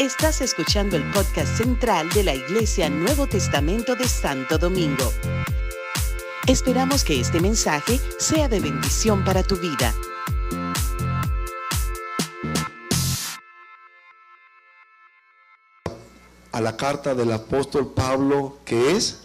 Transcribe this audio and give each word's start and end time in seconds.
Estás 0.00 0.40
escuchando 0.40 0.96
el 0.96 1.02
podcast 1.10 1.58
central 1.58 2.08
de 2.08 2.24
la 2.24 2.34
Iglesia 2.34 2.88
Nuevo 2.88 3.26
Testamento 3.26 3.94
de 3.96 4.08
Santo 4.08 4.56
Domingo. 4.56 5.12
Esperamos 6.46 7.04
que 7.04 7.20
este 7.20 7.38
mensaje 7.38 8.00
sea 8.18 8.48
de 8.48 8.60
bendición 8.60 9.22
para 9.26 9.42
tu 9.42 9.56
vida. 9.58 9.94
A 16.52 16.62
la 16.62 16.78
carta 16.78 17.14
del 17.14 17.30
apóstol 17.32 17.92
Pablo, 17.92 18.56
que 18.64 18.92
es 18.92 19.24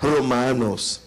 Romanos. 0.00 1.02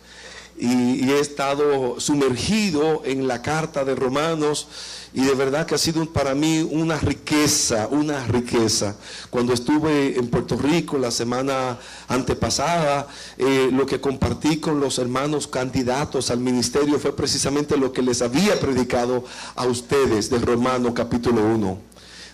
Y, 0.57 1.09
he 1.09 1.19
estado 1.19 1.99
sumergido 1.99 3.01
en 3.05 3.27
la 3.27 3.41
carta 3.41 3.85
de 3.85 3.95
Romanos 3.95 4.67
y 5.13 5.21
de 5.21 5.33
verdad 5.35 5.65
que 5.65 5.75
ha 5.75 5.77
sido 5.77 6.05
para 6.11 6.35
mí 6.35 6.67
una 6.69 6.97
riqueza, 6.97 7.87
una 7.87 8.25
riqueza. 8.27 8.95
Cuando 9.29 9.53
estuve 9.53 10.17
en 10.17 10.27
Puerto 10.27 10.57
Rico 10.57 10.97
la 10.97 11.11
semana 11.11 11.77
antepasada, 12.07 13.07
eh, 13.37 13.69
lo 13.71 13.85
que 13.85 14.01
compartí 14.01 14.57
con 14.57 14.79
los 14.79 14.99
hermanos 14.99 15.47
candidatos 15.47 16.29
al 16.29 16.39
ministerio 16.39 16.99
fue 16.99 17.15
precisamente 17.15 17.77
lo 17.77 17.93
que 17.93 18.01
les 18.01 18.21
había 18.21 18.59
predicado 18.59 19.23
a 19.55 19.65
ustedes 19.65 20.29
del 20.29 20.41
Romano 20.41 20.93
capítulo 20.93 21.41
1, 21.41 21.77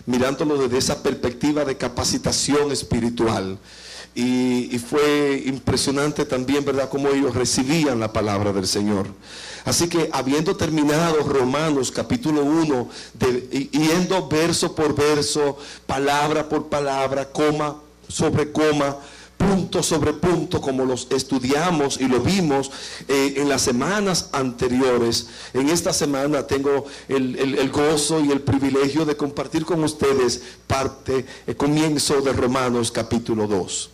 mirándolo 0.06 0.58
desde 0.58 0.78
esa 0.78 1.02
perspectiva 1.02 1.64
de 1.64 1.76
capacitación 1.76 2.72
espiritual. 2.72 3.58
Y, 4.14 4.78
fue 4.78 5.42
impresionante 5.46 6.24
también, 6.24 6.64
¿verdad?, 6.64 6.88
cómo 6.88 7.08
ellos 7.08 7.34
recibían 7.34 7.98
la 7.98 8.12
palabra 8.12 8.52
del 8.52 8.66
Señor. 8.66 9.06
Así 9.64 9.88
que 9.88 10.10
habiendo 10.12 10.56
terminado 10.56 11.20
Romanos 11.22 11.90
capítulo 11.90 12.42
1, 12.42 12.88
yendo 13.72 14.28
verso 14.28 14.74
por 14.74 14.94
verso, 14.94 15.58
palabra 15.86 16.48
por 16.48 16.68
palabra, 16.68 17.30
coma 17.30 17.76
sobre 18.08 18.52
coma, 18.52 18.98
punto 19.36 19.82
sobre 19.82 20.12
punto, 20.12 20.60
como 20.60 20.84
los 20.84 21.08
estudiamos 21.10 22.00
y 22.00 22.08
lo 22.08 22.20
vimos 22.20 22.70
eh, 23.08 23.34
en 23.36 23.48
las 23.48 23.62
semanas 23.62 24.30
anteriores. 24.32 25.28
En 25.52 25.68
esta 25.68 25.92
semana 25.92 26.46
tengo 26.46 26.86
el, 27.08 27.70
gozo 27.70 28.20
y 28.20 28.30
el 28.30 28.40
privilegio 28.40 29.04
de 29.04 29.16
compartir 29.16 29.64
con 29.64 29.82
ustedes 29.82 30.42
parte, 30.66 31.24
el 31.46 31.56
comienzo 31.56 32.20
de 32.20 32.32
Romanos 32.32 32.90
capítulo 32.90 33.46
2. 33.46 33.90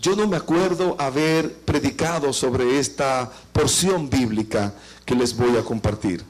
Yo 0.00 0.14
no 0.14 0.28
me 0.28 0.36
acuerdo 0.36 0.94
haber 0.98 1.52
predicado 1.52 2.32
sobre 2.32 2.78
esta 2.78 3.30
porción 3.52 4.08
bíblica 4.08 4.72
que 5.04 5.14
les 5.14 5.36
voy 5.36 5.56
a 5.56 5.64
compartir. 5.64 6.24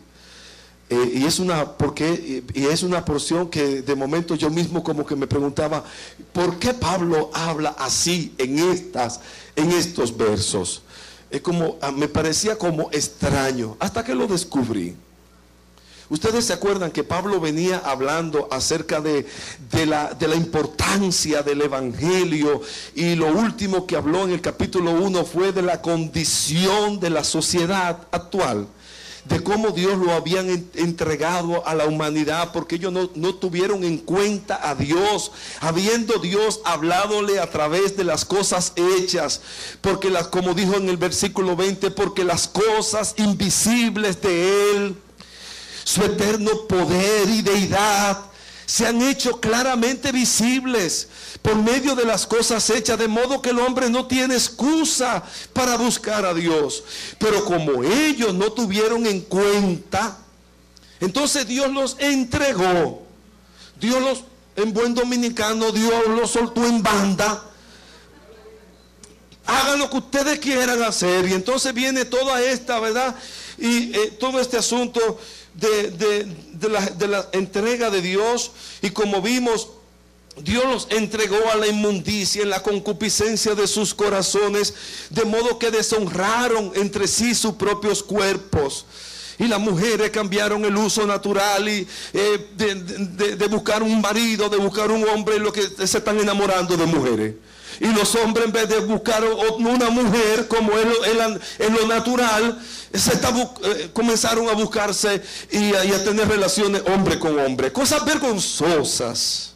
Eh, 0.88 1.12
y 1.16 1.24
es 1.26 1.38
una 1.38 1.76
porque 1.76 2.42
y 2.54 2.64
es 2.64 2.82
una 2.82 3.04
porción 3.04 3.50
que 3.50 3.82
de 3.82 3.94
momento 3.94 4.34
yo 4.36 4.48
mismo 4.48 4.82
como 4.82 5.04
que 5.04 5.14
me 5.14 5.26
preguntaba 5.26 5.84
por 6.32 6.58
qué 6.58 6.72
Pablo 6.72 7.30
habla 7.34 7.76
así 7.78 8.32
en 8.38 8.58
estas 8.58 9.20
en 9.54 9.70
estos 9.72 10.16
versos. 10.16 10.80
Es 11.30 11.42
como 11.42 11.76
ah, 11.82 11.92
me 11.92 12.08
parecía 12.08 12.56
como 12.56 12.88
extraño 12.90 13.76
hasta 13.80 14.02
que 14.02 14.14
lo 14.14 14.26
descubrí. 14.26 14.96
Ustedes 16.10 16.46
se 16.46 16.54
acuerdan 16.54 16.90
que 16.90 17.04
Pablo 17.04 17.38
venía 17.38 17.82
hablando 17.84 18.48
acerca 18.50 19.02
de, 19.02 19.26
la, 19.86 20.14
de, 20.14 20.26
la, 20.26 20.36
importancia 20.36 21.42
del 21.42 21.60
Evangelio 21.60 22.62
y 22.94 23.14
lo 23.14 23.26
último 23.26 23.86
que 23.86 23.96
habló 23.96 24.24
en 24.24 24.30
el 24.30 24.40
capítulo 24.40 24.92
1 24.92 25.24
fue 25.26 25.52
de 25.52 25.60
la 25.60 25.82
condición 25.82 26.98
de 26.98 27.10
la 27.10 27.24
sociedad 27.24 28.06
actual, 28.10 28.66
de 29.26 29.42
cómo 29.42 29.72
Dios 29.72 29.98
lo 29.98 30.12
habían 30.12 30.48
entregado 30.76 31.66
a 31.66 31.74
la 31.74 31.84
humanidad 31.84 32.52
porque 32.54 32.76
ellos 32.76 32.90
no, 32.90 33.10
no 33.14 33.34
tuvieron 33.34 33.84
en 33.84 33.98
cuenta 33.98 34.66
a 34.66 34.74
Dios, 34.74 35.30
habiendo 35.60 36.18
Dios 36.20 36.62
habladole 36.64 37.38
a 37.38 37.50
través 37.50 37.98
de 37.98 38.04
las 38.04 38.24
cosas 38.24 38.72
hechas, 38.76 39.42
porque 39.82 40.08
las, 40.08 40.28
como 40.28 40.54
dijo 40.54 40.74
en 40.76 40.88
el 40.88 40.96
versículo 40.96 41.54
20, 41.54 41.90
porque 41.90 42.24
las 42.24 42.48
cosas 42.48 43.12
invisibles 43.18 44.22
de 44.22 44.70
Él, 44.70 44.96
su 45.88 46.02
eterno 46.02 46.66
poder 46.68 47.30
y 47.30 47.40
deidad 47.40 48.18
se 48.66 48.86
han 48.86 49.00
hecho 49.00 49.40
claramente 49.40 50.12
visibles 50.12 51.08
por 51.40 51.56
medio 51.56 51.94
de 51.94 52.04
las 52.04 52.26
cosas 52.26 52.68
hechas, 52.68 52.98
de 52.98 53.08
modo 53.08 53.40
que 53.40 53.48
el 53.48 53.58
hombre 53.58 53.88
no 53.88 54.06
tiene 54.06 54.34
excusa 54.34 55.24
para 55.54 55.78
buscar 55.78 56.26
a 56.26 56.34
Dios. 56.34 56.84
Pero 57.18 57.42
como 57.46 57.82
ellos 57.82 58.34
no 58.34 58.52
tuvieron 58.52 59.06
en 59.06 59.22
cuenta, 59.22 60.18
entonces 61.00 61.48
Dios 61.48 61.72
los 61.72 61.96
entregó. 61.98 63.06
Dios 63.80 64.02
los, 64.02 64.24
en 64.56 64.74
buen 64.74 64.92
dominicano, 64.92 65.72
Dios 65.72 66.06
los 66.08 66.30
soltó 66.30 66.66
en 66.66 66.82
banda. 66.82 67.44
Hagan 69.46 69.78
lo 69.78 69.88
que 69.88 69.96
ustedes 69.96 70.38
quieran 70.38 70.82
hacer. 70.82 71.26
Y 71.26 71.32
entonces 71.32 71.72
viene 71.72 72.04
toda 72.04 72.42
esta, 72.42 72.78
¿verdad? 72.78 73.14
Y 73.56 73.96
eh, 73.96 74.16
todo 74.20 74.38
este 74.38 74.58
asunto 74.58 75.18
de, 75.58 76.68
la, 76.68 76.86
de 76.86 77.08
la 77.08 77.28
entrega 77.32 77.90
de 77.90 78.00
Dios 78.00 78.52
y 78.80 78.90
como 78.90 79.20
vimos, 79.20 79.68
Dios 80.42 80.64
los 80.64 80.86
entregó 80.90 81.50
a 81.52 81.56
la 81.56 81.66
inmundicia 81.66 82.42
en 82.42 82.50
la 82.50 82.62
concupiscencia 82.62 83.54
de 83.54 83.66
sus 83.66 83.94
corazones, 83.94 84.74
de 85.10 85.24
modo 85.24 85.58
que 85.58 85.70
deshonraron 85.70 86.72
entre 86.76 87.08
sí 87.08 87.34
sus 87.34 87.54
propios 87.54 88.02
cuerpos. 88.02 88.86
Y 89.40 89.46
las 89.46 89.60
mujeres 89.60 90.10
cambiaron 90.10 90.64
el 90.64 90.76
uso 90.76 91.06
natural 91.06 91.68
y 91.68 91.86
eh, 92.12 92.46
de, 92.56 93.46
buscar 93.46 93.82
un 93.82 94.00
marido, 94.00 94.48
de 94.48 94.56
buscar 94.56 94.90
un 94.90 95.08
hombre, 95.08 95.38
lo 95.38 95.52
que 95.52 95.62
se 95.62 95.98
están 95.98 96.18
enamorando 96.18 96.76
de 96.76 96.86
mujeres. 96.86 97.34
Y 97.80 97.86
los 97.86 98.14
hombres 98.16 98.46
en 98.46 98.52
vez 98.52 98.68
de 98.68 98.80
buscar 98.80 99.22
una 99.24 99.90
mujer 99.90 100.48
como 100.48 100.72
en 100.78 101.74
lo, 101.74 101.86
natural, 101.86 102.60
se 102.92 103.12
eh, 103.12 103.90
comenzaron 103.92 104.48
a 104.48 104.52
buscarse 104.52 105.22
y 105.50 105.72
a, 105.74 106.04
tener 106.04 106.28
relaciones 106.28 106.82
hombre 106.92 107.18
con 107.18 107.38
hombre. 107.38 107.72
Cosas 107.72 108.04
vergonzosas. 108.04 109.52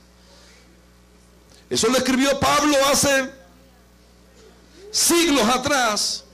Eso 1.69 1.89
lo 1.89 1.97
escribió 1.97 2.39
Pablo 2.39 2.77
hace 2.93 3.31
siglos 4.93 5.49
atrás. 5.49 6.25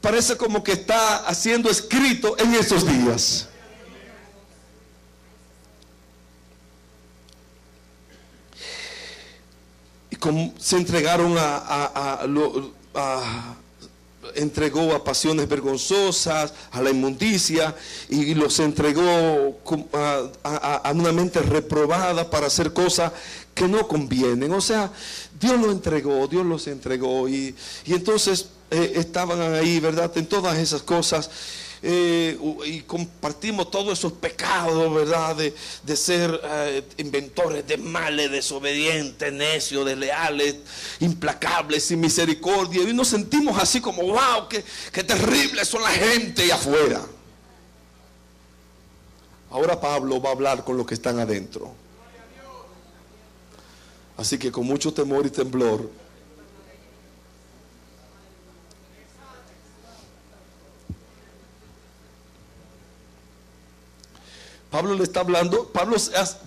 Parece 0.00 0.36
como 0.36 0.62
que 0.62 0.72
está 0.72 1.26
haciendo 1.26 1.68
escrito 1.68 2.36
en 2.38 2.54
estos 2.54 2.86
días. 2.86 3.47
Se 10.58 10.76
entregaron 10.76 11.36
a, 11.38 12.26
entregó 14.34 14.94
a 14.94 15.04
pasiones 15.04 15.48
vergonzosas, 15.48 16.52
a 16.70 16.82
la 16.82 16.90
inmundicia, 16.90 17.74
y 18.08 18.34
los 18.34 18.58
entregó 18.60 19.58
a, 19.92 20.92
una 20.92 21.12
mente 21.12 21.40
reprobada 21.40 22.28
para 22.30 22.46
hacer 22.46 22.72
cosas 22.72 23.12
que 23.54 23.68
no 23.68 23.86
convienen. 23.88 24.52
O 24.52 24.60
sea, 24.60 24.90
Dios 25.40 25.60
lo 25.60 25.70
entregó, 25.70 26.26
Dios 26.26 26.46
los 26.46 26.66
entregó, 26.66 27.28
y, 27.28 27.54
entonces 27.86 28.48
eh, 28.70 28.92
estaban 28.96 29.40
ahí, 29.54 29.80
¿verdad? 29.80 30.10
En 30.16 30.26
todas 30.26 30.58
esas 30.58 30.82
cosas. 30.82 31.30
Eh, 31.82 32.36
y 32.66 32.80
compartimos 32.80 33.70
todos 33.70 33.98
esos 33.98 34.12
pecados, 34.12 34.92
¿verdad? 34.92 35.36
De, 35.36 35.96
ser 35.96 36.40
eh, 36.42 36.82
inventores 36.96 37.66
de 37.66 37.76
males, 37.76 38.30
desobedientes, 38.30 39.32
necios, 39.32 39.86
desleales, 39.86 40.56
implacables, 41.00 41.84
sin 41.84 42.00
misericordia. 42.00 42.82
Y 42.82 42.92
nos 42.92 43.08
sentimos 43.08 43.58
así 43.58 43.80
como, 43.80 44.02
wow, 44.02 44.48
qué, 44.48 44.64
qué 44.92 45.04
terrible 45.04 45.64
son 45.64 45.82
la 45.82 45.90
gente 45.90 46.42
ahí 46.42 46.50
afuera. 46.50 47.02
Ahora 49.50 49.80
Pablo 49.80 50.20
va 50.20 50.30
a 50.30 50.32
hablar 50.32 50.64
con 50.64 50.76
los 50.76 50.86
que 50.86 50.94
están 50.94 51.18
adentro. 51.18 51.72
Así 54.16 54.36
que 54.36 54.50
con 54.50 54.66
mucho 54.66 54.92
temor 54.92 55.26
y 55.26 55.30
temblor 55.30 55.88
Pablo 64.70 64.94
le 64.94 65.04
está 65.04 65.20
hablando, 65.20 65.66
Pablo, 65.68 65.96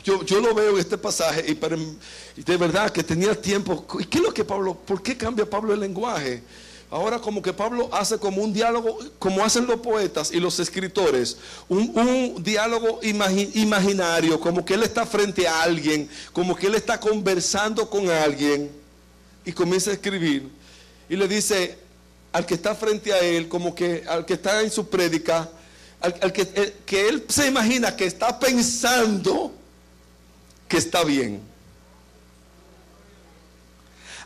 yo, 0.03 0.23
yo 0.23 0.39
lo 0.41 0.53
veo 0.53 0.73
en 0.73 0.79
este 0.79 0.97
pasaje 0.97 1.43
y, 1.47 2.41
de 2.43 2.57
verdad 2.57 2.91
que 2.91 3.03
tenía 3.03 3.39
tiempo. 3.39 3.85
¿Y 3.99 4.05
qué 4.05 4.19
es 4.19 4.23
lo 4.23 4.33
que 4.33 4.45
Pablo, 4.45 4.75
por 4.75 5.01
qué 5.01 5.17
cambia 5.17 5.49
Pablo 5.49 5.73
el 5.73 5.79
lenguaje? 5.79 6.43
Ahora 6.91 7.19
como 7.19 7.41
que 7.41 7.53
Pablo 7.53 7.89
hace 7.91 8.17
como 8.17 8.43
un 8.43 8.53
diálogo, 8.53 8.99
como 9.17 9.43
hacen 9.43 9.65
los 9.65 9.79
poetas 9.79 10.31
y 10.31 10.39
los 10.41 10.59
escritores, 10.59 11.37
un, 11.69 12.43
diálogo 12.43 12.99
imaginario, 13.01 14.39
como 14.39 14.65
que 14.65 14.73
él 14.73 14.83
está 14.83 15.05
frente 15.05 15.47
a 15.47 15.63
alguien, 15.63 16.09
como 16.33 16.53
que 16.53 16.67
él 16.67 16.75
está 16.75 16.99
conversando 16.99 17.89
con 17.89 18.09
alguien 18.09 18.69
y 19.45 19.53
comienza 19.53 19.89
a 19.89 19.93
escribir. 19.93 20.49
Y 21.09 21.15
le 21.15 21.27
dice 21.29 21.77
al 22.33 22.45
que 22.45 22.53
está 22.55 22.75
frente 22.75 23.13
a 23.13 23.19
él, 23.19 23.47
como 23.47 23.73
que 23.73 24.03
al 24.07 24.25
que 24.25 24.33
está 24.33 24.61
en 24.61 24.69
su 24.69 24.89
prédica, 24.89 25.49
al, 26.01 26.33
que, 26.33 27.07
él 27.07 27.25
se 27.29 27.47
imagina 27.47 27.95
que 27.95 28.05
está 28.05 28.39
pensando 28.39 29.53
que 30.67 30.77
está 30.77 31.03
bien. 31.03 31.51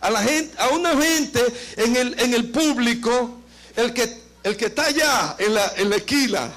a 0.06 0.12
la 0.12 0.22
gente, 0.22 0.56
a 0.60 0.70
una 0.70 0.96
gente 1.02 1.42
en 1.78 1.96
el, 1.96 2.20
en 2.20 2.34
el 2.36 2.52
público, 2.52 3.40
el 3.76 3.92
que, 3.92 4.22
el 4.44 4.56
que 4.56 4.66
está 4.66 4.86
allá 4.86 5.36
en 5.40 5.56
la, 5.56 5.74
en 5.78 5.90
la 5.90 5.96
esquina, 5.96 6.52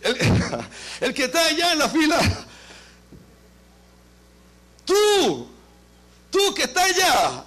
el, 0.00 0.16
el 1.00 1.12
que 1.12 1.24
está 1.24 1.44
allá 1.44 1.72
en 1.72 1.78
la 1.80 1.88
fila, 1.90 2.18
tú, 4.86 5.48
tú 6.30 6.54
que 6.54 6.62
estás 6.62 6.84
allá, 6.84 7.44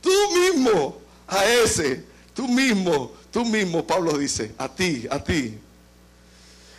tú 0.00 0.10
mismo, 0.32 1.02
a 1.28 1.44
ese, 1.44 2.06
tú 2.34 2.48
mismo, 2.48 3.12
tú 3.30 3.44
mismo, 3.44 3.86
Pablo 3.86 4.16
dice, 4.16 4.54
a 4.56 4.68
ti, 4.68 5.06
a 5.10 5.18
ti, 5.22 5.58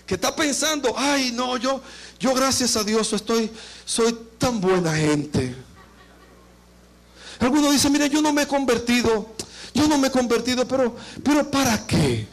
que 0.05 0.15
está 0.15 0.35
pensando, 0.35 0.93
ay 0.97 1.31
no, 1.31 1.57
yo, 1.57 1.81
yo 2.19 2.33
gracias 2.33 2.75
a 2.75 2.83
Dios 2.83 3.13
soy 3.85 4.19
tan 4.37 4.59
buena 4.59 4.95
gente. 4.95 5.55
Algunos 7.39 7.71
dicen, 7.71 7.91
mire, 7.91 8.09
yo 8.09 8.21
no 8.21 8.31
me 8.31 8.43
he 8.43 8.47
convertido, 8.47 9.27
yo 9.73 9.87
no 9.87 9.97
me 9.97 10.07
he 10.07 10.11
convertido, 10.11 10.67
pero, 10.67 10.95
pero 11.23 11.49
¿para 11.49 11.85
qué? 11.85 12.27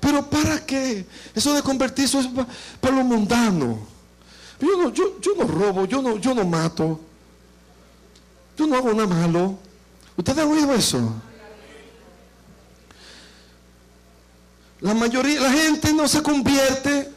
Pero 0.00 0.24
¿para 0.28 0.64
qué? 0.64 1.04
Eso 1.34 1.52
de 1.54 1.62
convertirse 1.62 2.20
es 2.20 2.28
para, 2.80 2.96
lo 2.96 3.04
mundano. 3.04 3.78
Yo 4.60 4.76
no, 4.76 4.92
yo, 4.92 5.20
yo 5.20 5.34
no 5.36 5.44
robo, 5.44 5.86
yo 5.86 6.00
no, 6.00 6.18
yo 6.18 6.34
no 6.34 6.44
mato. 6.44 7.00
Yo 8.56 8.66
no 8.66 8.76
hago 8.76 8.92
nada 8.92 9.06
malo. 9.06 9.58
¿Ustedes 10.16 10.38
han 10.38 10.50
oído 10.50 10.72
eso? 10.72 11.12
La 14.80 14.94
mayoría, 14.94 15.40
la 15.40 15.52
gente 15.52 15.92
no 15.92 16.06
se 16.06 16.22
convierte 16.22 17.10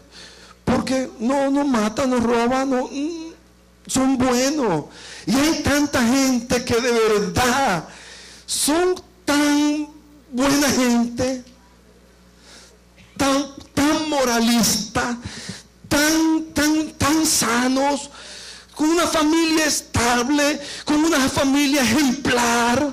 porque 0.66 1.10
no, 1.20 1.50
no 1.52 1.66
mata, 1.66 2.06
no 2.06 2.20
roba, 2.20 2.66
no, 2.66 2.88
mm, 2.88 3.34
son 3.88 4.18
buenos. 4.18 4.86
Y 5.26 5.36
hay 5.36 5.62
tanta 5.62 6.02
gente 6.02 6.64
que 6.64 6.76
de 6.76 6.92
verdad 6.92 7.88
son 8.46 8.96
tan 9.26 9.88
buena 10.32 10.70
gente, 10.70 11.44
tan, 13.18 13.46
tan 13.74 14.10
moralista, 14.10 15.18
tan, 15.88 16.46
tan, 16.54 16.92
tan 16.94 17.26
sanos, 17.26 18.10
con 18.76 18.90
una 18.90 19.06
familia 19.06 19.66
estable, 19.66 20.60
con 20.86 21.04
una 21.04 21.20
familia 21.30 21.84
ejemplar, 21.84 22.92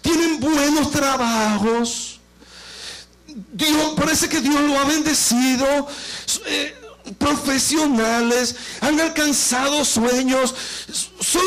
tienen 0.00 0.40
buenos 0.40 0.90
trabajos. 0.90 2.15
Dios, 3.52 3.94
parece 3.96 4.28
que 4.28 4.40
Dios 4.40 4.60
lo 4.62 4.78
ha 4.78 4.84
bendecido. 4.84 5.88
Eh, 6.46 6.74
profesionales, 7.18 8.56
han 8.80 8.98
alcanzado 8.98 9.84
sueños, 9.84 10.52
son 11.20 11.42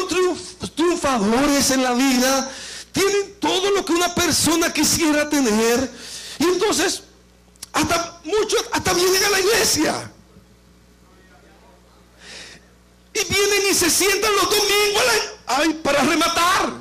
triunfadores 0.74 1.71
en 1.71 1.83
la 1.83 1.94
vida, 1.94 2.50
tienen 2.94 3.36
todo 3.41 3.71
lo 3.71 3.83
que 3.83 3.91
una 3.91 4.15
persona 4.15 4.71
quisiera 4.71 5.27
tener. 5.30 5.91
Y 6.38 6.44
entonces, 6.44 7.03
hasta 7.74 8.21
muchos, 8.24 8.65
hasta 8.71 8.94
vienen 8.94 9.24
a 9.24 9.30
la 9.31 9.39
iglesia. 9.41 10.12
Y 13.13 13.33
vienen 13.33 13.71
y 13.71 13.74
se 13.74 13.89
sientan 13.89 14.31
los 14.36 14.45
domingos 14.45 15.03
ay, 15.47 15.74
para 15.83 16.03
rematar. 16.03 16.71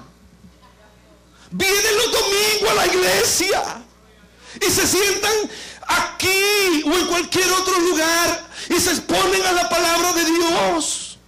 Vienen 1.51 1.97
los 1.97 2.13
domingos 2.13 2.71
a 2.71 2.75
la 2.75 2.87
iglesia 2.87 3.88
y 4.57 4.71
se 4.71 4.87
sientan 4.87 5.51
aquí 5.87 6.83
o 6.85 6.99
en 6.99 7.07
cualquier 7.07 7.51
otro 7.53 7.79
lugar 7.81 8.47
y 8.69 8.81
se 8.81 8.91
exponen 8.91 9.43
a 9.43 9.53
la 9.53 9.69
palabra 9.69 10.13
de 10.13 10.25
Dios. 10.25 11.19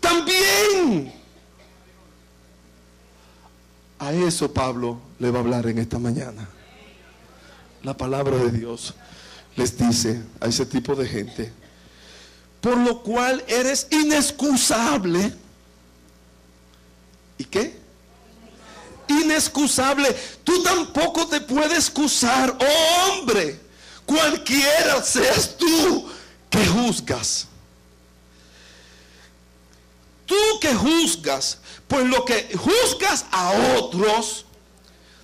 También. 0.00 1.12
A 3.98 4.12
eso 4.12 4.52
Pablo 4.52 5.00
le 5.18 5.30
va 5.30 5.38
a 5.38 5.42
hablar 5.42 5.66
en 5.66 5.78
esta 5.78 5.98
mañana. 5.98 6.48
La 7.82 7.96
palabra 7.96 8.36
de 8.36 8.50
Dios 8.50 8.94
les 9.56 9.76
dice 9.78 10.22
a 10.40 10.46
ese 10.46 10.66
tipo 10.66 10.94
de 10.94 11.06
gente, 11.06 11.52
por 12.60 12.76
lo 12.76 13.02
cual 13.02 13.42
eres 13.48 13.86
inexcusable. 13.90 15.32
¿Y 17.38 17.44
qué? 17.44 17.85
Inexcusable. 19.08 20.12
Tú 20.44 20.62
tampoco 20.62 21.26
te 21.26 21.40
puedes 21.40 21.88
excusar, 21.88 22.56
oh 22.58 23.12
hombre, 23.12 23.60
cualquiera 24.04 25.02
seas 25.02 25.56
tú 25.56 26.10
que 26.50 26.66
juzgas. 26.66 27.46
Tú 30.26 30.34
que 30.60 30.74
juzgas, 30.74 31.58
pues 31.86 32.04
lo 32.06 32.24
que 32.24 32.56
juzgas 32.56 33.26
a 33.30 33.52
otros, 33.76 34.44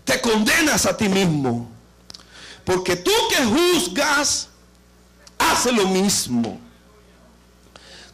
te 0.05 0.20
condenas 0.20 0.87
a 0.87 0.96
ti 0.96 1.08
mismo. 1.08 1.69
Porque 2.64 2.96
tú 2.96 3.11
que 3.31 3.44
juzgas, 3.44 4.49
hace 5.38 5.73
lo 5.73 5.87
mismo. 5.88 6.61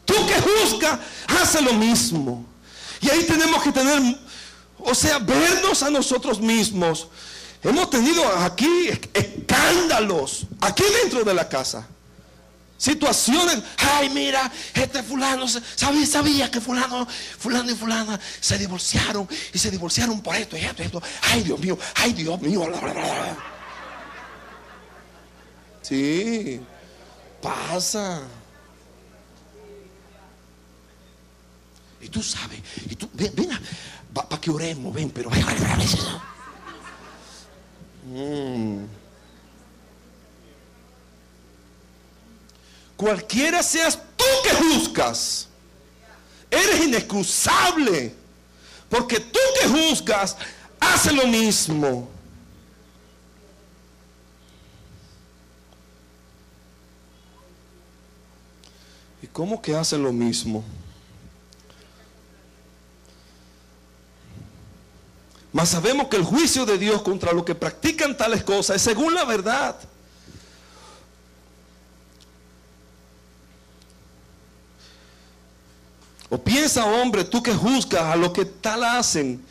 Tú 0.04 0.14
que 0.26 0.40
juzgas, 0.40 0.98
hace 1.26 1.60
lo 1.60 1.74
mismo. 1.74 2.46
Y 3.00 3.10
ahí 3.10 3.24
tenemos 3.24 3.62
que 3.62 3.70
tener, 3.70 4.18
o 4.80 4.94
sea, 4.94 5.18
vernos 5.18 5.82
a 5.82 5.90
nosotros 5.90 6.40
mismos. 6.40 7.08
Hemos 7.62 7.90
tenido 7.90 8.26
aquí 8.38 8.88
escándalos, 9.12 10.46
aquí 10.60 10.84
dentro 11.02 11.24
de 11.24 11.34
la 11.34 11.48
casa. 11.48 11.86
Situaciones, 12.76 13.58
ay 13.76 14.08
mira, 14.10 14.52
este 14.72 15.02
fulano, 15.02 15.48
sabía, 15.48 16.06
sabía 16.06 16.48
que 16.48 16.60
fulano, 16.60 17.08
fulano 17.38 17.72
y 17.72 17.74
fulana 17.74 18.20
se 18.40 18.56
divorciaron 18.56 19.28
y 19.52 19.58
se 19.58 19.68
divorciaron 19.72 20.20
por 20.20 20.36
esto 20.36 20.56
y 20.56 20.60
esto 20.60 20.84
esto. 20.84 21.02
Ay 21.22 21.42
Dios 21.42 21.58
mío, 21.58 21.76
ay 21.96 22.12
Dios 22.12 22.40
mío. 22.40 22.72
Sí, 25.82 26.60
pasa. 27.42 28.20
Y 32.00 32.08
tú 32.08 32.22
sabes, 32.22 32.60
y 32.88 32.94
tú, 32.94 33.10
ven, 33.12 33.32
ven 33.34 33.50
para 34.26 34.40
que 34.40 34.50
oremos, 34.50 34.92
ven, 34.94 35.10
pero 35.10 35.30
mm. 38.06 38.84
Cualquiera 42.96 43.62
seas 43.62 43.98
tú 44.16 44.24
que 44.42 44.54
juzgas, 44.54 45.48
eres 46.50 46.84
inexcusable. 46.84 48.14
Porque 48.88 49.20
tú 49.20 49.38
que 49.60 49.68
juzgas, 49.68 50.36
hace 50.80 51.12
lo 51.12 51.26
mismo. 51.26 52.08
¿Y 59.22 59.26
cómo 59.26 59.60
que 59.60 59.74
hace 59.74 59.98
lo 59.98 60.12
mismo? 60.12 60.64
Mas 65.58 65.70
sabemos 65.70 66.06
que 66.06 66.16
el 66.16 66.22
juicio 66.22 66.64
de 66.64 66.78
Dios 66.78 67.02
contra 67.02 67.32
los 67.32 67.44
que 67.44 67.52
practican 67.52 68.16
tales 68.16 68.44
cosas 68.44 68.76
es 68.76 68.82
según 68.82 69.12
la 69.12 69.24
verdad. 69.24 69.76
O 76.30 76.38
piensa, 76.38 76.84
hombre, 76.84 77.24
tú 77.24 77.42
que 77.42 77.52
juzgas 77.52 78.04
a 78.04 78.14
lo 78.14 78.32
que 78.32 78.44
tal 78.44 78.84
hacen 78.84 79.44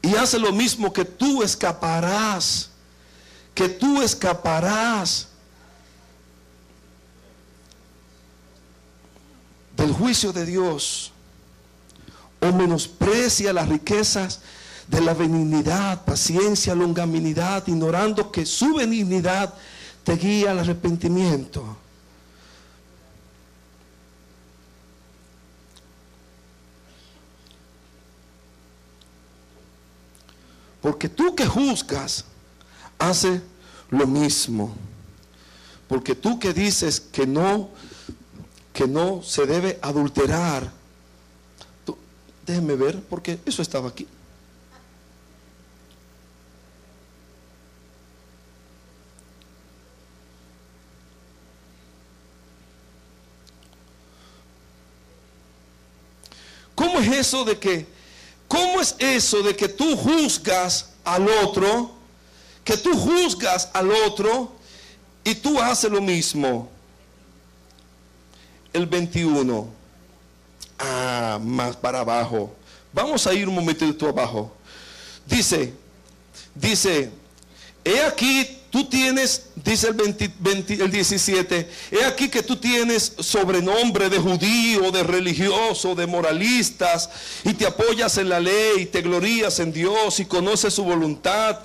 y 0.00 0.14
hace 0.14 0.38
lo 0.38 0.52
mismo 0.52 0.92
que 0.92 1.04
tú 1.04 1.42
escaparás, 1.42 2.70
que 3.56 3.68
tú 3.68 4.02
escaparás 4.02 5.26
del 9.76 9.92
juicio 9.92 10.32
de 10.32 10.46
Dios. 10.46 11.13
O 12.44 12.52
menosprecia 12.52 13.52
las 13.54 13.68
riquezas 13.68 14.40
de 14.86 15.00
la 15.00 15.14
benignidad, 15.14 16.04
paciencia, 16.04 16.74
longanimidad, 16.74 17.66
ignorando 17.66 18.30
que 18.30 18.44
su 18.44 18.74
benignidad 18.74 19.54
te 20.04 20.16
guía 20.16 20.50
al 20.50 20.58
arrepentimiento. 20.58 21.78
Porque 30.82 31.08
tú 31.08 31.34
que 31.34 31.46
juzgas, 31.46 32.26
hace 32.98 33.40
lo 33.88 34.06
mismo. 34.06 34.74
Porque 35.88 36.14
tú 36.14 36.38
que 36.38 36.52
dices 36.52 37.00
que 37.00 37.26
no, 37.26 37.70
que 38.74 38.86
no 38.86 39.22
se 39.22 39.46
debe 39.46 39.78
adulterar. 39.80 40.83
Déjeme 42.46 42.74
ver, 42.74 43.00
porque 43.02 43.38
eso 43.46 43.62
estaba 43.62 43.88
aquí. 43.88 44.06
¿Cómo 56.74 56.98
es 56.98 57.08
eso 57.08 57.44
de 57.44 57.58
que, 57.58 57.86
cómo 58.48 58.80
es 58.80 58.96
eso 58.98 59.42
de 59.42 59.54
que 59.54 59.68
tú 59.68 59.96
juzgas 59.96 60.90
al 61.04 61.28
otro, 61.28 61.92
que 62.64 62.76
tú 62.76 62.96
juzgas 62.98 63.70
al 63.72 63.90
otro 63.90 64.52
y 65.22 65.34
tú 65.36 65.60
haces 65.60 65.90
lo 65.90 66.00
mismo? 66.00 66.68
El 68.72 68.86
21. 68.86 69.83
Más 71.42 71.76
para 71.76 72.00
abajo. 72.00 72.52
Vamos 72.92 73.26
a 73.26 73.34
ir 73.34 73.48
un 73.48 73.54
momentito 73.54 74.08
abajo. 74.08 74.52
Dice, 75.26 75.72
dice, 76.54 77.10
he 77.84 78.00
aquí 78.02 78.58
Tú 78.74 78.86
tienes, 78.86 79.42
dice 79.54 79.86
el, 79.86 80.16
el 80.80 80.90
17, 80.90 81.70
he 81.92 82.04
aquí 82.06 82.28
que 82.28 82.42
tú 82.42 82.56
tienes 82.56 83.12
sobrenombre 83.20 84.10
de 84.10 84.18
judío, 84.18 84.90
de 84.90 85.04
religioso, 85.04 85.94
de 85.94 86.08
moralistas, 86.08 87.08
y 87.44 87.54
te 87.54 87.68
apoyas 87.68 88.18
en 88.18 88.28
la 88.28 88.40
ley, 88.40 88.80
y 88.80 88.86
te 88.86 89.00
glorías 89.00 89.60
en 89.60 89.72
Dios, 89.72 90.18
y 90.18 90.24
conoces 90.24 90.74
su 90.74 90.82
voluntad, 90.82 91.60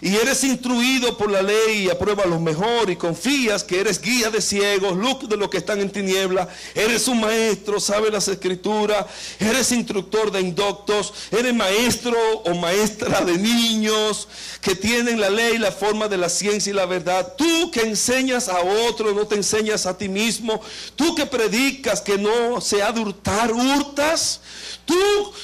y 0.00 0.16
eres 0.16 0.42
instruido 0.44 1.16
por 1.16 1.30
la 1.30 1.42
ley 1.42 1.84
y 1.84 1.90
apruebas 1.90 2.26
lo 2.26 2.38
mejor 2.38 2.90
y 2.90 2.96
confías 2.96 3.64
que 3.64 3.80
eres 3.80 4.00
guía 4.00 4.30
de 4.30 4.42
ciegos, 4.42 4.96
luz 4.96 5.28
de 5.28 5.36
los 5.36 5.48
que 5.48 5.58
están 5.58 5.80
en 5.80 5.90
tiniebla, 5.90 6.48
eres 6.74 7.08
un 7.08 7.20
maestro, 7.20 7.80
sabes 7.80 8.12
las 8.12 8.28
escrituras, 8.28 9.06
eres 9.38 9.72
instructor 9.72 10.30
de 10.30 10.40
indoctos, 10.40 11.14
eres 11.30 11.54
maestro 11.54 12.18
o 12.44 12.54
maestra 12.54 13.22
de 13.22 13.38
niños 13.38 14.28
que 14.60 14.74
tienen 14.74 15.20
la 15.20 15.30
ley, 15.30 15.56
la 15.56 15.72
forma 15.72 16.06
de 16.08 16.18
la 16.18 16.28
ciencia 16.28 16.53
y 16.54 16.72
la 16.72 16.86
verdad. 16.86 17.34
Tú 17.36 17.70
que 17.70 17.80
enseñas 17.80 18.48
a 18.48 18.60
otro, 18.60 19.12
no 19.12 19.26
te 19.26 19.34
enseñas 19.34 19.86
a 19.86 19.98
ti 19.98 20.08
mismo. 20.08 20.60
Tú 20.94 21.14
que 21.14 21.26
predicas 21.26 22.00
que 22.00 22.16
no 22.16 22.60
se 22.60 22.82
ha 22.82 22.92
de 22.92 23.00
hurtar, 23.00 23.52
hurtas. 23.52 24.40
Tú, 24.84 24.94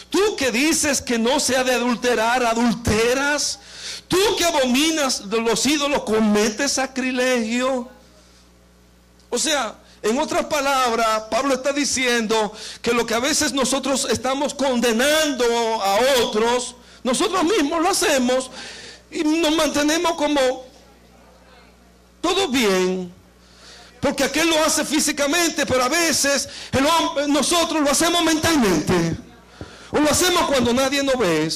tú 0.09 0.37
que 0.37 0.51
dices 0.51 1.01
que 1.01 1.19
no 1.19 1.41
se 1.41 1.57
ha 1.57 1.65
de 1.65 1.75
adulterar, 1.75 2.45
adulteras. 2.45 3.59
Tú 4.07 4.19
que 4.39 4.45
abominas 4.45 5.29
de 5.29 5.41
los 5.41 5.67
ídolos, 5.67 6.05
cometes 6.05 6.73
sacrilegio. 6.73 7.89
O 9.29 9.39
sea, 9.39 9.77
en 10.03 10.19
otras 10.19 10.47
palabras, 10.47 11.25
Pablo 11.31 11.55
está 11.55 11.73
diciendo 11.73 12.53
que 12.81 12.93
lo 12.93 13.05
que 13.05 13.15
a 13.15 13.21
veces 13.21 13.53
nosotros 13.53 14.07
estamos 14.11 14.55
condenando 14.55 15.45
a 15.83 15.99
otros, 16.23 16.77
nosotros 17.03 17.45
mismos 17.45 17.83
lo 17.83 17.91
hacemos 17.91 18.51
y 19.11 19.25
nos 19.25 19.55
mantenemos 19.57 20.13
como 20.13 20.70
todo 22.21 22.49
bien. 22.49 23.13
Porque 24.01 24.25
aquel 24.25 24.49
lo 24.49 24.65
hace 24.65 24.85
físicamente, 24.85 25.67
pero 25.67 25.85
a 25.85 25.89
veces 25.89 26.49
nosotros 27.29 27.83
lo 27.83 27.91
hacemos 27.91 28.25
mentalmente. 28.25 29.17
O 29.91 29.99
lo 29.99 30.11
hacemos 30.11 30.43
cuando 30.45 30.73
nadie 30.73 31.03
nos 31.03 31.19
ve. 31.19 31.53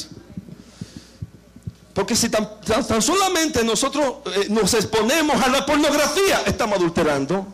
Porque 1.94 2.16
si 2.16 2.28
tan, 2.28 2.48
solamente 3.00 3.62
nosotros 3.62 4.16
eh, 4.34 4.46
nos 4.50 4.74
exponemos 4.74 5.40
a 5.40 5.48
la 5.48 5.64
pornografía, 5.64 6.42
estamos 6.44 6.76
adulterando. 6.76 7.46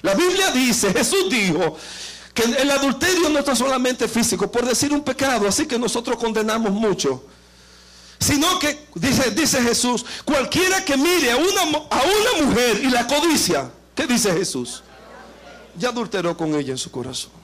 La 0.00 0.14
Biblia 0.14 0.50
dice, 0.50 0.92
Jesús 0.92 1.28
dijo, 1.28 1.76
que 2.32 2.42
el 2.42 2.70
adulterio 2.70 3.28
no 3.28 3.40
está 3.40 3.54
solamente 3.54 4.08
físico, 4.08 4.50
por 4.50 4.64
decir 4.64 4.92
un 4.92 5.02
pecado, 5.02 5.46
así 5.46 5.66
que 5.66 5.78
nosotros 5.78 6.16
condenamos 6.16 6.72
mucho. 6.72 7.22
Sino 8.20 8.58
que, 8.58 8.86
dice, 8.94 9.30
dice 9.30 9.62
Jesús, 9.62 10.04
cualquiera 10.24 10.84
que 10.84 10.96
mire 10.96 11.32
a 11.32 11.36
una, 11.36 11.62
a 11.62 12.02
una 12.02 12.46
mujer 12.46 12.80
y 12.84 12.90
la 12.90 13.06
codicia, 13.06 13.70
¿qué 13.94 14.06
dice 14.06 14.32
Jesús? 14.32 14.82
Ya 15.76 15.88
adulteró 15.88 16.36
con 16.36 16.54
ella 16.54 16.72
en 16.72 16.78
su 16.78 16.90
corazón. 16.90 17.40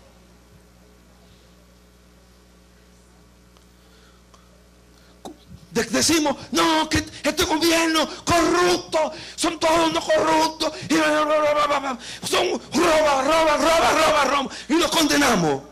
decimos, 5.84 6.36
no, 6.52 6.88
que 6.88 7.04
este 7.22 7.44
gobierno 7.44 8.08
corrupto, 8.24 9.12
son 9.34 9.58
todos 9.58 9.90
unos 9.90 10.04
corruptos, 10.04 10.72
y 10.88 10.94
son 10.94 12.60
roba, 12.72 13.22
roba, 13.22 13.56
roba, 13.56 13.90
roba, 13.90 14.24
roba, 14.24 14.48
y 14.68 14.74
los 14.74 14.90
condenamos. 14.90 15.62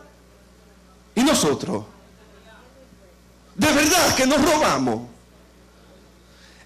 ¿Y 1.15 1.23
nosotros? 1.23 1.85
De 3.55 3.71
verdad 3.71 4.15
que 4.15 4.27
nos 4.27 4.41
robamos. 4.41 5.07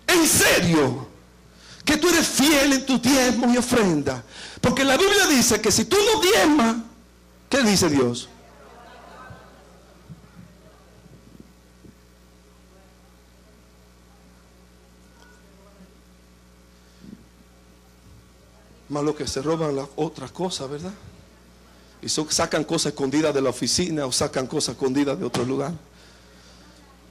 En 0.08 0.28
serio, 0.28 1.08
que 1.86 1.98
tú 1.98 2.10
eres 2.10 2.28
fiel 2.28 2.74
en 2.74 2.86
tu 2.86 3.00
diezmo 3.00 3.52
y 3.54 3.58
ofrenda. 3.58 4.24
Porque 4.60 4.84
la 4.84 4.98
Biblia 4.98 5.28
dice 5.28 5.62
que 5.62 5.72
si 5.72 5.86
tú 5.86 5.98
no 5.98 6.22
diezmas, 6.22 6.78
¿qué 7.50 7.62
dice 7.62 7.90
Dios? 7.90 8.30
más 18.90 19.04
lo 19.04 19.16
que 19.16 19.28
se 19.28 19.42
roban 19.42 19.76
las 19.76 19.88
otras 19.96 20.32
cosas, 20.32 20.70
¿verdad? 20.70 20.92
Y 22.02 22.10
sacan 22.10 22.64
cosas 22.64 22.94
escondidas 22.94 23.34
de 23.34 23.42
la 23.42 23.50
oficina 23.50 24.06
o 24.06 24.12
sacan 24.12 24.48
cosas 24.48 24.76
escondidas 24.76 25.18
de 25.20 25.26
otro 25.26 25.46
lugar. 25.46 25.74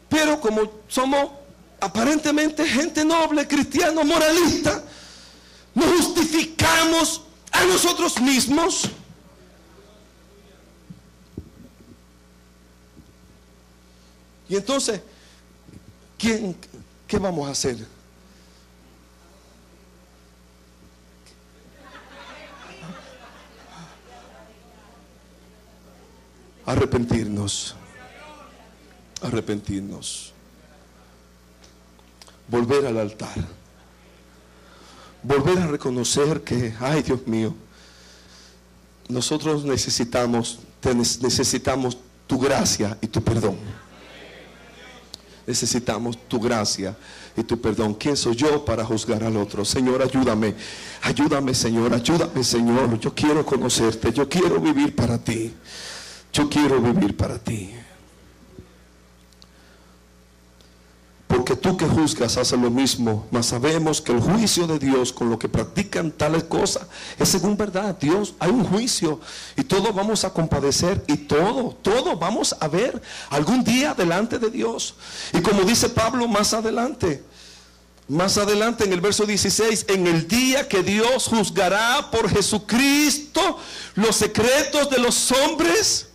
Pero 0.08 0.40
como 0.40 0.70
somos 0.88 1.30
aparentemente 1.80 2.66
gente 2.66 3.04
noble, 3.04 3.46
cristiano, 3.46 4.04
moralista, 4.04 4.82
nos 5.74 5.86
justificamos 5.86 7.22
a 7.52 7.64
nosotros 7.64 8.20
mismos. 8.20 8.88
Y 14.48 14.56
entonces, 14.56 15.00
¿quién, 16.16 16.56
¿qué 17.06 17.18
vamos 17.18 17.46
a 17.48 17.52
hacer? 17.52 17.98
arrepentirnos, 26.68 27.74
arrepentirnos, 29.22 30.32
volver 32.48 32.86
al 32.86 32.98
altar, 32.98 33.34
volver 35.22 35.58
a 35.58 35.66
reconocer 35.66 36.42
que, 36.42 36.74
ay 36.80 37.02
Dios 37.02 37.26
mío, 37.26 37.54
nosotros 39.08 39.64
necesitamos, 39.64 40.60
necesitamos 41.20 41.98
tu 42.26 42.38
gracia 42.38 42.96
y 43.00 43.06
tu 43.06 43.22
perdón. 43.22 43.56
Necesitamos 45.46 46.18
tu 46.28 46.38
gracia 46.38 46.94
y 47.34 47.42
tu 47.42 47.58
perdón. 47.58 47.94
¿Quién 47.94 48.18
soy 48.18 48.36
yo 48.36 48.66
para 48.66 48.84
juzgar 48.84 49.24
al 49.24 49.34
otro? 49.38 49.64
Señor, 49.64 50.02
ayúdame. 50.02 50.54
Ayúdame, 51.00 51.54
Señor. 51.54 51.94
Ayúdame, 51.94 52.44
Señor. 52.44 53.00
Yo 53.00 53.14
quiero 53.14 53.46
conocerte. 53.46 54.12
Yo 54.12 54.28
quiero 54.28 54.60
vivir 54.60 54.94
para 54.94 55.16
ti. 55.16 55.54
Yo 56.34 56.50
quiero 56.50 56.82
vivir 56.82 57.16
para 57.16 57.38
ti. 57.38 57.72
Tú 61.60 61.76
que 61.76 61.86
juzgas 61.86 62.36
haces 62.36 62.58
lo 62.58 62.70
mismo, 62.70 63.26
mas 63.30 63.46
sabemos 63.46 64.00
que 64.00 64.12
el 64.12 64.20
juicio 64.20 64.66
de 64.66 64.78
Dios 64.78 65.12
con 65.12 65.30
lo 65.30 65.38
que 65.38 65.48
practican 65.48 66.10
tales 66.10 66.44
cosas 66.44 66.86
es 67.18 67.28
según 67.28 67.56
verdad. 67.56 67.96
Dios, 68.00 68.34
hay 68.38 68.50
un 68.50 68.64
juicio 68.64 69.20
y 69.56 69.64
todos 69.64 69.94
vamos 69.94 70.24
a 70.24 70.32
compadecer 70.32 71.04
y 71.06 71.16
todo, 71.16 71.76
todo 71.82 72.16
vamos 72.16 72.56
a 72.58 72.68
ver 72.68 73.00
algún 73.30 73.62
día 73.62 73.94
delante 73.94 74.38
de 74.38 74.50
Dios. 74.50 74.94
Y 75.32 75.40
como 75.40 75.62
dice 75.62 75.88
Pablo 75.88 76.26
más 76.28 76.54
adelante, 76.54 77.22
más 78.08 78.38
adelante 78.38 78.84
en 78.84 78.92
el 78.92 79.00
verso 79.00 79.26
16, 79.26 79.86
en 79.88 80.06
el 80.06 80.26
día 80.26 80.66
que 80.66 80.82
Dios 80.82 81.26
juzgará 81.26 82.10
por 82.10 82.28
Jesucristo 82.30 83.58
los 83.94 84.16
secretos 84.16 84.88
de 84.88 84.98
los 84.98 85.30
hombres 85.30 86.08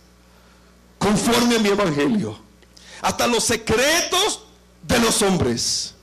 conforme 0.98 1.56
a 1.56 1.58
mi 1.60 1.68
evangelio, 1.68 2.38
hasta 3.00 3.26
los 3.26 3.44
secretos 3.44 4.43
de 4.86 4.98
los 4.98 5.22
hombres. 5.22 5.94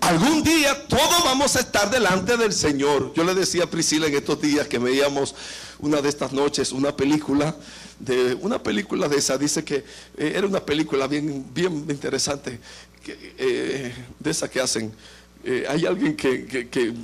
Algún 0.00 0.42
día 0.42 0.86
todos 0.88 1.24
vamos 1.24 1.54
a 1.56 1.60
estar 1.60 1.90
delante 1.90 2.36
del 2.36 2.52
Señor. 2.52 3.12
Yo 3.14 3.24
le 3.24 3.34
decía 3.34 3.64
a 3.64 3.66
Priscila 3.70 4.06
en 4.06 4.14
estos 4.14 4.40
días 4.40 4.66
que 4.66 4.78
veíamos 4.78 5.34
una 5.80 6.00
de 6.00 6.08
estas 6.08 6.32
noches 6.32 6.72
una 6.72 6.96
película 6.96 7.54
de 7.98 8.34
una 8.40 8.62
película 8.62 9.08
de 9.08 9.16
esa. 9.16 9.36
Dice 9.36 9.64
que 9.64 9.84
eh, 10.16 10.32
era 10.34 10.46
una 10.46 10.64
película 10.64 11.06
bien, 11.06 11.44
bien 11.52 11.84
interesante 11.88 12.58
eh, 13.06 13.92
de 14.18 14.30
esa 14.30 14.48
que 14.48 14.60
hacen. 14.60 14.92
Eh, 15.44 15.66
hay 15.68 15.84
alguien 15.84 16.16
que 16.16 16.94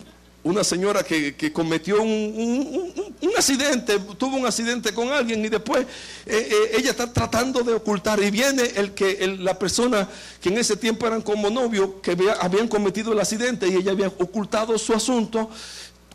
una 0.45 0.63
señora 0.63 1.03
que, 1.03 1.53
cometió 1.53 2.01
un, 2.03 2.93
accidente, 3.37 3.99
tuvo 4.17 4.37
un 4.37 4.47
accidente 4.47 4.93
con 4.95 5.09
alguien 5.09 5.45
y 5.45 5.49
después 5.49 5.83
eh, 5.83 5.87
eh, 6.27 6.77
ella 6.79 6.91
está 6.91 7.13
tratando 7.13 7.63
de 7.63 7.75
ocultar 7.75 8.23
y 8.23 8.31
viene 8.31 8.63
el 8.77 8.93
que 8.93 9.27
la 9.39 9.59
persona 9.59 10.09
que 10.41 10.49
en 10.49 10.59
ese 10.59 10.77
tiempo 10.77 11.07
eran 11.07 11.23
como 11.23 11.51
novio 11.51 12.01
que 12.01 12.17
habían 12.41 12.69
cometido 12.69 13.13
el 13.13 13.21
accidente 13.21 13.69
y 13.69 13.75
ella 13.75 13.93
había 13.93 14.09
ocultado 14.09 14.79
su 14.79 14.93
asunto. 14.93 15.51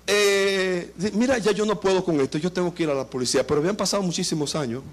Eh, 0.08 0.94
mira, 1.13 1.38
ya 1.38 1.51
yo 1.51 1.65
no 1.65 1.80
puedo 1.80 2.03
con 2.03 2.20
esto, 2.20 2.38
yo 2.38 2.51
tengo 2.51 2.74
que 2.74 2.84
ir 2.84 2.89
a 2.89 2.94
la 2.94 3.06
policía, 3.06 3.46
pero 3.46 3.60
habían 3.60 3.75
pasado 3.75 4.03
muchísimos 4.03 4.56
años. 4.56 4.84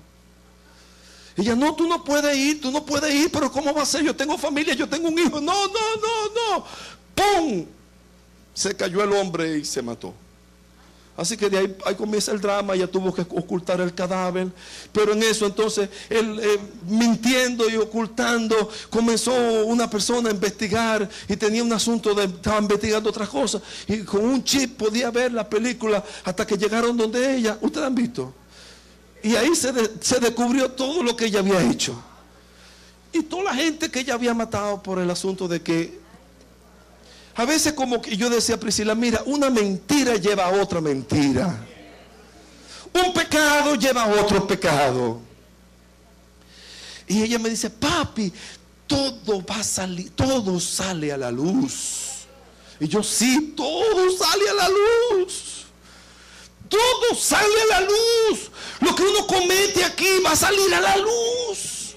Ella, 1.36 1.54
no, 1.54 1.74
tú 1.74 1.88
no 1.88 2.04
puedes 2.04 2.36
ir, 2.36 2.60
tú 2.60 2.70
no 2.70 2.84
puedes 2.84 3.14
ir, 3.14 3.30
pero 3.30 3.50
¿cómo 3.50 3.72
va 3.72 3.82
a 3.82 3.86
ser? 3.86 4.02
Yo 4.02 4.14
tengo 4.14 4.36
familia, 4.36 4.74
yo 4.74 4.88
tengo 4.88 5.08
un 5.08 5.18
hijo. 5.18 5.40
No, 5.40 5.66
no, 5.68 5.72
no, 6.02 6.58
no. 6.58 6.64
¡Pum! 7.14 7.66
Se 8.60 8.76
cayó 8.76 9.02
el 9.02 9.10
hombre 9.14 9.56
y 9.56 9.64
se 9.64 9.80
mató. 9.80 10.12
Así 11.16 11.34
que 11.34 11.48
de 11.48 11.56
ahí, 11.56 11.76
comienza 11.96 12.30
el 12.30 12.42
drama, 12.42 12.74
ella 12.74 12.86
tuvo 12.86 13.14
que 13.14 13.22
ocultar 13.22 13.80
el 13.80 13.94
cadáver. 13.94 14.48
Pero 14.92 15.14
en 15.14 15.22
eso 15.22 15.46
entonces, 15.46 15.88
él 16.10 16.38
eh, 16.42 16.58
mintiendo 16.86 17.70
y 17.70 17.76
ocultando, 17.76 18.68
comenzó 18.90 19.32
una 19.64 19.88
persona 19.88 20.28
a 20.28 20.32
investigar 20.32 21.08
y 21.26 21.36
tenía 21.36 21.62
un 21.62 21.72
asunto 21.72 22.14
de, 22.14 22.24
estaba 22.24 22.58
investigando 22.58 23.08
otras 23.08 23.30
cosas. 23.30 23.62
Y 23.88 24.02
con 24.02 24.26
un 24.26 24.44
chip 24.44 24.76
podía 24.76 25.10
ver 25.10 25.32
la 25.32 25.48
película 25.48 26.04
hasta 26.22 26.46
que 26.46 26.58
llegaron 26.58 26.98
donde 26.98 27.36
ella. 27.36 27.56
¿Ustedes 27.62 27.86
han 27.86 27.94
visto? 27.94 28.34
Y 29.22 29.36
ahí 29.36 29.56
se, 29.56 29.72
se 30.02 30.20
descubrió 30.20 30.70
todo 30.70 31.02
lo 31.02 31.16
que 31.16 31.24
ella 31.24 31.38
había 31.38 31.62
hecho. 31.62 31.98
Y 33.10 33.22
toda 33.22 33.44
la 33.44 33.54
gente 33.54 33.90
que 33.90 34.00
ella 34.00 34.12
había 34.12 34.34
matado 34.34 34.82
por 34.82 34.98
el 34.98 35.10
asunto 35.10 35.48
de 35.48 35.62
que 35.62 35.99
a 37.40 37.46
veces 37.46 37.72
como 37.72 38.02
que 38.02 38.16
yo 38.16 38.28
decía 38.28 38.56
a 38.56 38.60
Priscila, 38.60 38.94
mira, 38.94 39.22
una 39.24 39.48
mentira 39.48 40.16
lleva 40.16 40.44
a 40.44 40.60
otra 40.60 40.80
mentira. 40.80 41.66
Un 42.92 43.14
pecado 43.14 43.76
lleva 43.76 44.02
a 44.02 44.08
otro 44.08 44.46
pecado. 44.46 45.20
Y 47.06 47.22
ella 47.22 47.38
me 47.38 47.48
dice, 47.48 47.70
papi, 47.70 48.30
todo 48.86 49.42
va 49.44 49.56
a 49.56 49.64
salir, 49.64 50.10
todo 50.10 50.60
sale 50.60 51.12
a 51.12 51.16
la 51.16 51.30
luz. 51.30 52.26
Y 52.78 52.88
yo, 52.88 53.02
sí, 53.02 53.54
todo 53.56 54.10
sale 54.18 54.50
a 54.50 54.54
la 54.54 54.68
luz. 54.68 55.64
Todo 56.68 57.14
sale 57.18 57.62
a 57.62 57.66
la 57.66 57.80
luz. 57.80 58.50
Lo 58.80 58.94
que 58.94 59.02
uno 59.02 59.26
comete 59.26 59.82
aquí 59.82 60.20
va 60.24 60.32
a 60.32 60.36
salir 60.36 60.74
a 60.74 60.80
la 60.80 60.96
luz. 60.98 61.94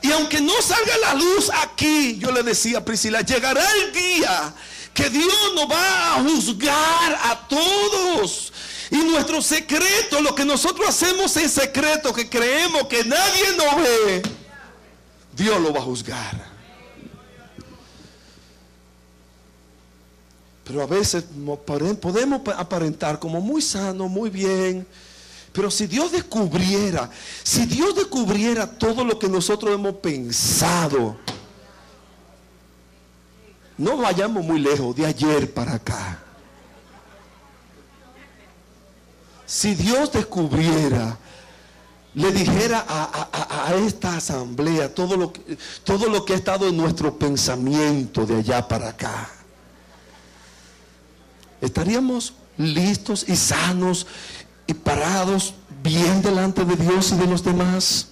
Y 0.00 0.12
aunque 0.12 0.40
no 0.40 0.62
salga 0.62 0.96
la 0.98 1.14
luz 1.14 1.50
aquí, 1.76 2.16
yo 2.18 2.32
le 2.32 2.42
decía 2.42 2.78
a 2.78 2.84
Priscila, 2.84 3.20
llegará 3.20 3.62
el 3.82 3.92
día 3.92 4.54
que 4.94 5.10
Dios 5.10 5.52
nos 5.54 5.70
va 5.70 6.16
a 6.16 6.22
juzgar 6.22 7.18
a 7.22 7.46
todos. 7.46 8.50
Y 8.90 8.96
nuestro 8.96 9.42
secreto, 9.42 10.22
lo 10.22 10.34
que 10.34 10.44
nosotros 10.44 10.88
hacemos 10.88 11.36
en 11.36 11.50
secreto, 11.50 12.14
que 12.14 12.30
creemos 12.30 12.84
que 12.86 13.04
nadie 13.04 13.56
nos 13.58 13.76
ve, 13.76 14.22
Dios 15.36 15.60
lo 15.60 15.72
va 15.74 15.80
a 15.80 15.82
juzgar. 15.82 16.56
Pero 20.64 20.82
a 20.82 20.86
veces 20.86 21.24
podemos 22.00 22.40
aparentar 22.56 23.18
como 23.18 23.40
muy 23.40 23.60
sano, 23.60 24.08
muy 24.08 24.30
bien 24.30 24.86
pero 25.56 25.70
si 25.70 25.86
Dios 25.86 26.12
descubriera, 26.12 27.08
si 27.42 27.64
Dios 27.64 27.96
descubriera 27.96 28.66
todo 28.66 29.02
lo 29.02 29.18
que 29.18 29.26
nosotros 29.26 29.72
hemos 29.72 29.94
pensado, 29.94 31.16
no 33.78 33.96
vayamos 33.96 34.44
muy 34.44 34.58
lejos, 34.58 34.96
de 34.96 35.06
ayer 35.06 35.52
para 35.52 35.74
acá. 35.74 36.18
Si 39.44 39.74
Dios 39.74 40.10
descubriera, 40.12 41.16
le 42.14 42.32
dijera 42.32 42.84
a, 42.88 43.74
esta 43.86 44.16
asamblea 44.16 44.92
todo 44.92 45.16
lo, 45.16 45.32
que, 45.32 45.58
todo 45.84 46.08
lo 46.08 46.24
que 46.24 46.32
ha 46.32 46.36
estado 46.36 46.66
en 46.66 46.76
nuestro 46.76 47.16
pensamiento 47.16 48.26
de 48.26 48.36
allá 48.36 48.66
para 48.66 48.88
acá, 48.88 49.28
estaríamos 51.60 52.32
listos 52.56 53.24
y 53.28 53.36
sanos 53.36 54.06
y 54.66 54.74
parados 54.74 55.54
bien 55.82 56.22
delante 56.22 56.64
de 56.64 56.76
Dios 56.76 57.12
y 57.12 57.16
de 57.16 57.26
los 57.26 57.44
demás? 57.44 58.08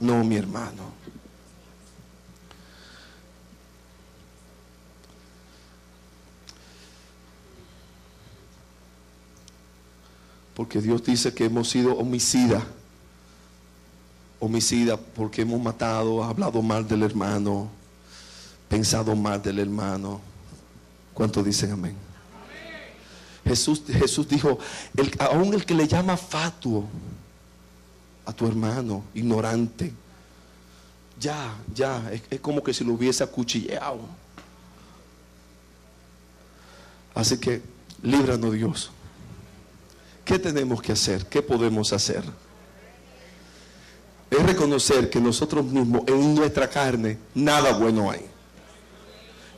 No, 0.00 0.24
mi 0.24 0.36
hermano. 0.36 0.89
Porque 10.60 10.78
Dios 10.82 11.02
dice 11.02 11.32
que 11.32 11.46
hemos 11.46 11.70
sido 11.70 11.94
homicida. 11.94 12.62
Homicida 14.38 14.98
porque 14.98 15.40
hemos 15.40 15.58
matado, 15.58 16.22
hablado 16.22 16.60
mal 16.60 16.86
del 16.86 17.02
hermano, 17.02 17.70
pensado 18.68 19.16
mal 19.16 19.40
del 19.40 19.58
hermano. 19.58 20.20
¿Cuánto 21.14 21.42
dicen 21.42 21.72
amén? 21.72 21.96
Jesús, 23.42 23.84
Jesús 23.86 24.28
dijo, 24.28 24.58
aún 25.18 25.54
el 25.54 25.64
que 25.64 25.72
le 25.72 25.88
llama 25.88 26.14
fatuo 26.18 26.84
a 28.26 28.32
tu 28.34 28.46
hermano, 28.46 29.02
ignorante, 29.14 29.94
ya, 31.18 31.56
ya, 31.74 32.12
es, 32.12 32.20
es 32.28 32.40
como 32.40 32.62
que 32.62 32.74
si 32.74 32.84
lo 32.84 32.92
hubiese 32.92 33.24
acuchillado. 33.24 34.00
Así 37.14 37.38
que, 37.38 37.62
líbranos 38.02 38.52
Dios. 38.52 38.90
¿Qué 40.30 40.38
tenemos 40.38 40.80
que 40.80 40.92
hacer? 40.92 41.26
¿Qué 41.26 41.42
podemos 41.42 41.92
hacer? 41.92 42.22
Es 44.30 44.40
reconocer 44.40 45.10
que 45.10 45.20
nosotros 45.20 45.64
mismos 45.64 46.02
en 46.06 46.36
nuestra 46.36 46.70
carne 46.70 47.18
nada 47.34 47.72
bueno 47.72 48.08
hay. 48.08 48.24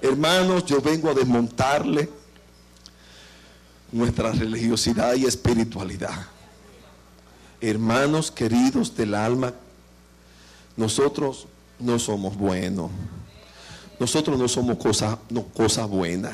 Hermanos, 0.00 0.64
yo 0.64 0.80
vengo 0.80 1.10
a 1.10 1.14
desmontarle 1.14 2.08
nuestra 3.92 4.32
religiosidad 4.32 5.14
y 5.14 5.26
espiritualidad. 5.26 6.24
Hermanos 7.60 8.30
queridos 8.30 8.96
del 8.96 9.14
alma, 9.14 9.52
nosotros 10.78 11.48
no 11.80 11.98
somos 11.98 12.34
buenos. 12.34 12.90
Nosotros 14.00 14.38
no 14.38 14.48
somos 14.48 14.78
cosas 14.78 15.18
no, 15.28 15.42
cosa 15.48 15.84
buenas. 15.84 16.32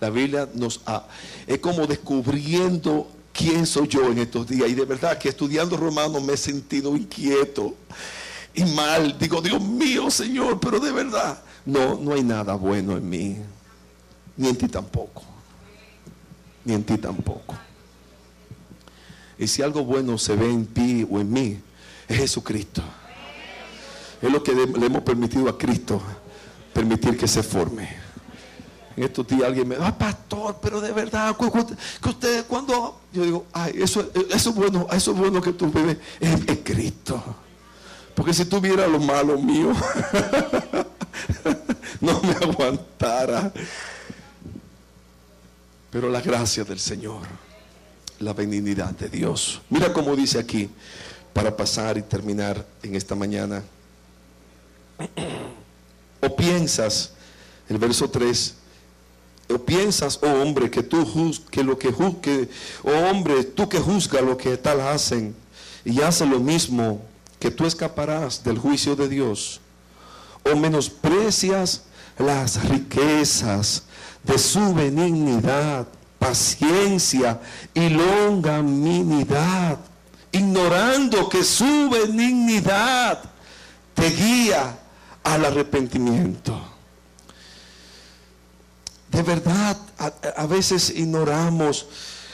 La 0.00 0.08
Biblia 0.08 0.48
nos 0.54 0.80
ha, 0.86 1.06
es 1.46 1.58
como 1.58 1.86
descubriendo 1.86 3.10
quién 3.34 3.66
soy 3.66 3.88
yo 3.88 4.10
en 4.10 4.18
estos 4.18 4.46
días. 4.46 4.70
Y 4.70 4.74
de 4.74 4.86
verdad 4.86 5.18
que 5.18 5.28
estudiando 5.28 5.76
Romanos 5.76 6.22
me 6.22 6.32
he 6.32 6.38
sentido 6.38 6.96
inquieto 6.96 7.74
y 8.54 8.64
mal. 8.64 9.18
Digo, 9.18 9.42
Dios 9.42 9.60
mío, 9.60 10.10
Señor, 10.10 10.58
pero 10.58 10.80
de 10.80 10.92
verdad, 10.92 11.42
no, 11.66 11.98
no 12.00 12.14
hay 12.14 12.22
nada 12.22 12.54
bueno 12.54 12.96
en 12.96 13.06
mí, 13.06 13.36
ni 14.38 14.48
en 14.48 14.56
ti 14.56 14.68
tampoco 14.68 15.34
ni 16.64 16.74
en 16.74 16.84
ti 16.84 16.98
tampoco. 16.98 17.54
Y 19.38 19.46
si 19.46 19.62
algo 19.62 19.84
bueno 19.84 20.16
se 20.18 20.34
ve 20.36 20.50
en 20.50 20.66
ti 20.66 21.06
o 21.08 21.20
en 21.20 21.32
mí, 21.32 21.60
es 22.08 22.18
Jesucristo. 22.18 22.82
Es 24.22 24.30
lo 24.30 24.42
que 24.42 24.54
le 24.54 24.86
hemos 24.86 25.02
permitido 25.02 25.48
a 25.48 25.58
Cristo, 25.58 26.00
permitir 26.72 27.16
que 27.16 27.28
se 27.28 27.42
forme. 27.42 28.03
En 28.96 29.02
estos 29.02 29.26
días 29.26 29.44
alguien 29.44 29.68
me 29.68 29.74
dice, 29.74 29.86
ah, 29.86 29.96
pastor, 29.96 30.58
pero 30.62 30.80
de 30.80 30.92
verdad, 30.92 31.36
que 31.36 32.08
usted 32.08 32.46
cuando 32.46 33.00
yo 33.12 33.22
digo, 33.24 33.46
ay, 33.52 33.74
eso, 33.76 34.10
eso 34.30 34.50
es 34.50 34.54
bueno, 34.54 34.86
eso 34.92 35.10
es 35.10 35.16
bueno 35.16 35.40
que 35.40 35.52
tú 35.52 35.70
vives, 35.70 35.98
es, 36.20 36.40
es 36.46 36.58
Cristo. 36.62 37.22
Porque 38.14 38.32
si 38.32 38.44
tuviera 38.44 38.86
lo 38.86 39.00
malo 39.00 39.36
mío, 39.38 39.72
no 42.00 42.20
me 42.22 42.32
aguantara. 42.32 43.52
Pero 45.90 46.08
la 46.08 46.20
gracia 46.20 46.64
del 46.64 46.78
Señor, 46.78 47.22
la 48.20 48.32
benignidad 48.32 48.90
de 48.90 49.08
Dios. 49.08 49.60
Mira 49.70 49.92
cómo 49.92 50.14
dice 50.14 50.38
aquí, 50.38 50.70
para 51.32 51.56
pasar 51.56 51.98
y 51.98 52.02
terminar 52.02 52.64
en 52.82 52.94
esta 52.94 53.14
mañana. 53.14 53.62
O 56.20 56.34
piensas, 56.34 57.12
el 57.68 57.76
verso 57.76 58.08
3, 58.08 58.54
o 59.48 59.58
piensas, 59.58 60.18
oh 60.22 60.42
hombre, 60.42 60.70
que 60.70 60.82
tú 60.82 61.04
que 61.50 61.62
lo 61.62 61.78
que 61.78 61.92
juzgue, 61.92 62.48
oh 62.82 63.10
hombre, 63.10 63.44
tú 63.44 63.68
que 63.68 63.78
juzgas 63.78 64.22
lo 64.22 64.36
que 64.36 64.56
tal 64.56 64.80
hacen 64.80 65.34
y 65.84 66.00
haces 66.00 66.28
lo 66.28 66.40
mismo, 66.40 67.02
que 67.38 67.50
tú 67.50 67.66
escaparás 67.66 68.42
del 68.42 68.58
juicio 68.58 68.96
de 68.96 69.08
Dios. 69.08 69.60
O 70.50 70.56
menosprecias 70.56 71.84
las 72.18 72.68
riquezas 72.68 73.84
de 74.22 74.38
su 74.38 74.74
benignidad, 74.74 75.86
paciencia 76.18 77.40
y 77.74 77.90
longanimidad, 77.90 79.78
ignorando 80.32 81.28
que 81.28 81.44
su 81.44 81.90
benignidad 81.90 83.22
te 83.94 84.08
guía 84.10 84.78
al 85.22 85.44
arrepentimiento. 85.44 86.73
De 89.14 89.22
verdad, 89.22 89.76
a, 90.36 90.46
veces 90.46 90.90
ignoramos 90.90 91.86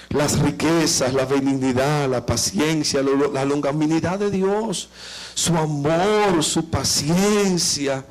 las 0.08 0.38
riquezas, 0.38 1.12
la 1.12 1.26
benignidad, 1.26 2.08
la 2.08 2.24
paciencia, 2.24 3.02
la 3.02 3.44
longanimidad 3.44 4.18
de 4.18 4.30
Dios, 4.30 4.88
su 5.34 5.54
amor, 5.58 6.42
su 6.42 6.70
paciencia. 6.70 8.02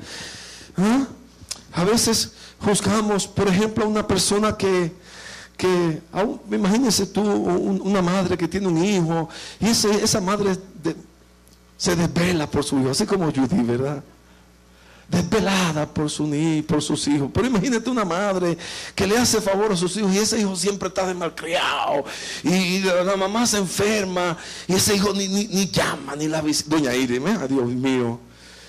¿Ah? 0.76 1.04
A 1.72 1.84
veces 1.84 2.30
juzgamos, 2.60 3.26
por 3.26 3.48
ejemplo, 3.48 3.84
a 3.84 3.88
una 3.88 4.06
persona 4.06 4.56
que, 4.56 4.92
que 5.56 6.00
imagínense 6.52 7.06
tú, 7.06 7.22
una 7.22 8.02
madre 8.02 8.38
que 8.38 8.46
tiene 8.46 8.68
un 8.68 8.84
hijo, 8.84 9.28
y 9.58 9.66
esa 9.66 10.20
madre 10.20 10.56
se 11.76 11.96
desvela 11.96 12.48
por 12.48 12.62
su 12.62 12.78
hijo, 12.78 12.90
así 12.90 13.04
como 13.04 13.32
Judy, 13.32 13.62
¿verdad? 13.64 14.00
Desvelada 15.10 15.86
por, 15.92 16.08
su, 16.08 16.64
por 16.68 16.80
sus 16.80 17.08
hijos. 17.08 17.30
Pero 17.34 17.46
imagínate 17.46 17.90
una 17.90 18.04
madre 18.04 18.56
que 18.94 19.06
le 19.06 19.18
hace 19.18 19.40
favor 19.40 19.72
a 19.72 19.76
sus 19.76 19.96
hijos 19.96 20.14
y 20.14 20.18
ese 20.18 20.38
hijo 20.38 20.54
siempre 20.54 20.88
está 20.88 21.06
de 21.06 21.14
malcriado 21.14 22.04
y, 22.44 22.78
la 22.80 23.16
mamá 23.16 23.46
se 23.46 23.58
enferma 23.58 24.36
y 24.68 24.74
ese 24.74 24.94
hijo 24.94 25.12
ni, 25.12 25.26
ni, 25.26 25.70
llama 25.70 26.14
ni 26.16 26.28
la 26.28 26.40
visita. 26.40 26.76
Doña 26.76 26.94
Irene, 26.94 27.36
Dios 27.48 27.66
mío, 27.66 28.20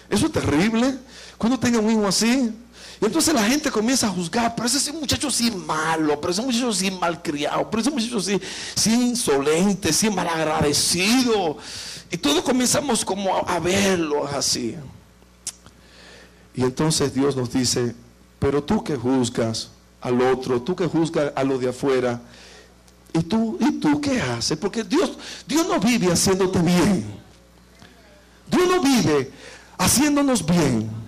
eso 0.10 0.26
es 0.26 0.32
terrible. 0.32 0.98
Cuando 1.38 1.60
tenga 1.60 1.80
un 1.80 1.92
hijo 1.92 2.08
así, 2.08 2.52
y 3.02 3.06
entonces 3.06 3.34
la 3.34 3.44
gente 3.44 3.72
comienza 3.72 4.06
a 4.06 4.12
juzgar, 4.12 4.54
pero 4.56 4.68
ese 4.68 4.94
muchacho 4.94 5.32
sí 5.32 5.50
malo, 5.50 6.22
pero 6.22 6.32
ese 6.32 6.42
muchacho 6.44 6.72
sí 6.72 6.92
malcriado, 6.92 7.68
pero 7.68 7.82
ese 7.82 7.90
muchacho 7.90 8.22
sí, 8.22 8.40
insolente, 8.86 9.92
sí 9.92 10.08
malagradecido. 10.12 11.58
Y 12.12 12.18
todos 12.18 12.44
comenzamos 12.44 13.04
como 13.04 13.36
a, 13.36 13.60
verlo 13.60 14.28
así. 14.28 14.76
Y 16.54 16.64
entonces 16.64 17.14
Dios 17.14 17.36
nos 17.36 17.52
dice, 17.52 17.96
pero 18.40 18.64
tú 18.64 18.84
que 18.84 18.96
juzgas 18.96 19.70
al 20.02 20.22
otro, 20.22 20.62
tú 20.62 20.76
que 20.76 20.88
juzgas 20.88 21.32
a 21.36 21.44
lo 21.44 21.58
de 21.58 21.70
afuera, 21.70 22.22
¿y 23.14 23.22
tú, 23.24 23.58
¿y 23.60 23.74
tú 23.74 24.02
qué 24.02 24.22
haces? 24.22 24.58
Porque 24.58 24.84
Dios, 24.84 25.18
Dios 25.48 25.68
no 25.68 25.80
vive 25.80 26.12
haciéndote 26.12 26.60
bien. 26.60 27.06
Dios 28.48 28.68
no 28.68 28.82
vive 28.82 29.32
haciéndonos 29.78 30.46
bien. 30.46 31.01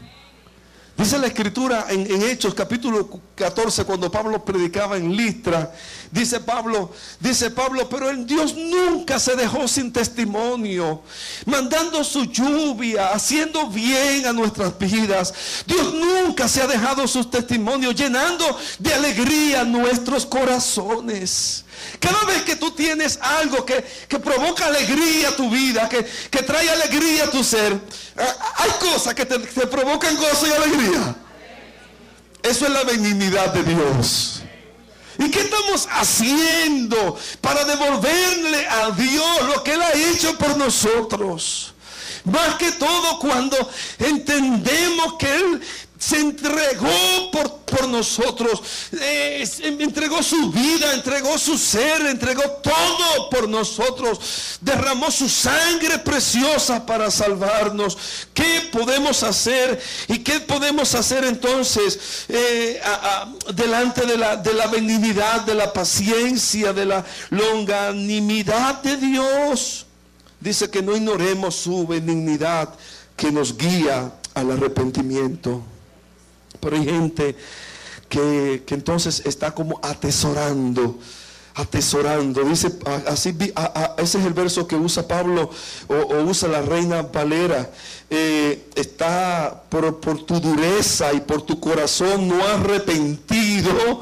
Dice 0.96 1.18
la 1.18 1.26
escritura 1.26 1.88
en, 1.90 2.06
Hechos 2.24 2.54
capítulo 2.54 3.10
14 3.34 3.84
cuando 3.84 4.12
Pablo 4.12 4.46
predicaba 4.46 4.96
en 4.96 5.16
Listra, 5.16 5.74
dice 6.12 6.40
Pablo, 6.40 6.92
dice 7.20 7.50
Pablo, 7.50 7.90
pero 7.90 8.12
el 8.12 8.28
Dios 8.28 8.56
nunca 8.56 9.20
se 9.20 9.36
dejó 9.36 9.68
sin 9.68 9.92
testimonio, 9.92 11.02
mandando 11.48 12.04
su 12.04 12.26
lluvia, 12.26 13.10
haciendo 13.10 13.68
bien 13.70 14.28
a 14.28 14.34
nuestras 14.34 14.78
vidas. 14.78 15.34
Dios 15.66 15.96
nunca 15.96 16.48
se 16.48 16.62
ha 16.62 16.68
dejado 16.68 17.08
sus 17.08 17.30
testimonios, 17.30 17.96
llenando 17.96 18.46
de 18.78 18.94
alegría 18.94 19.64
nuestros 19.64 20.28
corazones. 20.28 21.66
Cada 22.04 22.26
vez 22.26 22.42
que 22.42 22.58
tú 22.58 22.70
tienes 22.72 23.18
algo 23.22 23.66
que, 23.66 23.82
provoca 24.20 24.66
alegría 24.66 25.30
a 25.30 25.36
tu 25.38 25.50
vida, 25.50 25.88
que, 25.88 26.04
trae 26.44 26.70
alegría 26.70 27.24
a 27.24 27.32
tu 27.32 27.42
ser, 27.46 27.72
eh, 27.72 28.28
hay 28.58 28.72
cosas 28.72 29.14
que 29.14 29.26
te, 29.26 29.40
provocan 29.68 30.14
gozo 30.18 30.46
y 30.46 30.52
alegría. 30.52 31.16
Eso 32.42 32.66
es 32.66 32.72
la 32.74 32.84
benignidad 32.84 33.54
de 33.54 33.64
Dios. 33.64 34.42
¿Y 35.18 35.32
qué 35.32 35.40
estamos 35.40 35.88
haciendo 35.92 37.18
para 37.40 37.64
devolverle 37.64 38.68
a 38.68 38.92
Dios 38.92 39.44
lo 39.44 39.64
que 39.64 39.74
Él 39.76 39.82
ha 39.82 39.94
hecho 39.94 40.38
por 40.38 40.58
nosotros? 40.58 41.74
Más 42.26 42.56
que 42.56 42.74
todo 42.74 43.18
cuando 43.20 43.56
entendemos 44.00 45.14
que 45.18 45.34
Él 45.34 45.62
se 45.98 46.20
entregó 46.20 47.32
nosotros, 47.94 48.62
eh, 49.00 49.48
entregó 49.80 50.22
su 50.22 50.52
vida, 50.52 50.94
entregó 50.94 51.38
su 51.38 51.58
ser, 51.58 52.06
entregó 52.08 52.44
todo 52.62 53.30
por 53.30 53.48
nosotros, 53.48 54.58
derramó 54.60 55.10
su 55.12 55.30
sangre 55.30 56.00
preciosa 56.00 56.86
para 56.86 57.10
salvarnos. 57.10 57.98
¿Qué 58.34 58.70
podemos 58.72 59.24
hacer? 59.24 59.82
¿Y 60.08 60.20
qué 60.20 60.42
podemos 60.42 60.94
hacer 60.96 61.24
entonces 61.24 62.26
eh, 62.28 62.82
delante 63.54 64.06
de 64.06 64.18
la, 64.18 64.36
de 64.36 64.54
la 64.54 64.68
benignidad, 64.68 65.42
de 65.42 65.56
la 65.56 65.72
paciencia, 65.72 66.74
de 66.74 66.86
la 66.86 67.06
longanimidad 67.30 68.82
de 68.82 68.98
Dios? 68.98 69.86
Dice 70.40 70.70
que 70.70 70.82
no 70.82 70.94
ignoremos 70.94 71.56
su 71.56 71.88
benignidad 71.88 72.70
que 73.16 73.32
nos 73.32 73.56
guía 73.58 74.12
al 74.34 74.52
arrepentimiento. 74.52 75.62
Pero 76.60 76.76
hay 76.76 76.86
gente 76.86 77.36
que, 78.14 78.76
entonces 78.76 79.24
está 79.26 79.52
como 79.52 79.80
atesorando 79.82 81.00
atesorando. 81.56 82.44
Dice, 82.46 82.72
así, 83.08 83.38
ese 83.98 84.18
es 84.18 84.26
el 84.26 84.34
verso 84.34 84.68
que 84.68 84.76
usa 84.76 85.08
Pablo 85.08 85.52
o, 85.88 86.16
usa 86.24 86.50
la 86.50 86.64
reina 86.64 87.04
Valera. 87.04 87.70
Eh, 88.10 88.70
está 88.74 89.62
por, 89.70 90.00
por, 90.00 90.26
tu 90.26 90.40
dureza 90.40 91.14
y 91.14 91.22
por 91.22 91.44
tu 91.44 91.60
corazón 91.60 92.28
no 92.28 92.44
arrepentido. 92.44 94.02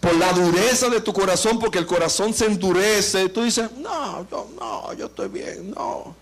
Por 0.00 0.16
la 0.16 0.32
dureza 0.32 0.88
de 0.88 1.02
tu 1.02 1.12
corazón, 1.12 1.58
porque 1.58 1.78
el 1.78 1.86
corazón 1.86 2.32
se 2.32 2.46
endurece. 2.46 3.28
Tú 3.28 3.42
dices, 3.42 3.70
no, 3.76 4.26
yo 4.30 4.48
no, 4.58 4.94
yo 4.94 5.06
estoy 5.06 5.28
bien, 5.28 5.72
no. 5.72 6.14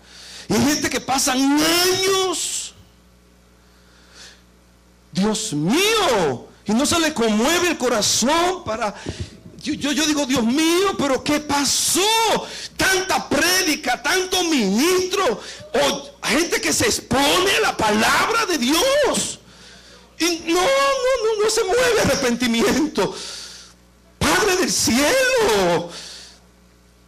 Y 0.49 0.53
hay 0.55 0.65
gente 0.65 0.89
que 0.89 0.99
pasan 0.99 1.39
años 1.39 2.64
Dios 5.15 5.53
mío, 5.53 6.49
y 6.65 6.73
no 6.73 6.85
se 6.85 6.99
le 6.99 7.13
conmueve 7.13 7.69
el 7.69 7.77
corazón 7.77 8.63
para... 8.65 8.93
Yo, 9.63 9.73
yo, 9.73 10.05
digo, 10.05 10.27
Dios 10.27 10.43
mío, 10.43 10.95
pero 10.95 11.23
¿qué 11.23 11.39
pasó? 11.39 12.01
Tanta 12.77 13.27
prédica, 13.27 14.03
tanto 14.03 14.43
ministro, 14.43 15.41
o 15.73 16.27
gente 16.27 16.61
que 16.61 16.71
se 16.71 16.85
expone 16.85 17.51
a 17.57 17.61
la 17.61 17.77
palabra 17.77 18.45
de 18.45 18.59
Dios. 18.59 19.39
Y 20.19 20.43
no, 20.45 20.61
no, 20.61 20.61
no, 20.61 21.43
no 21.43 21.49
se 21.49 21.63
mueve 21.63 22.01
arrepentimiento. 22.03 23.15
Padre 24.19 24.57
del 24.57 24.71
cielo, 24.71 25.89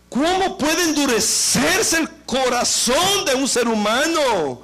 ¿cómo 0.10 0.58
puede 0.58 0.82
endurecerse 0.84 1.98
el 1.98 2.10
corazón 2.26 3.26
de 3.26 3.36
un 3.36 3.48
ser 3.48 3.68
humano? 3.68 4.64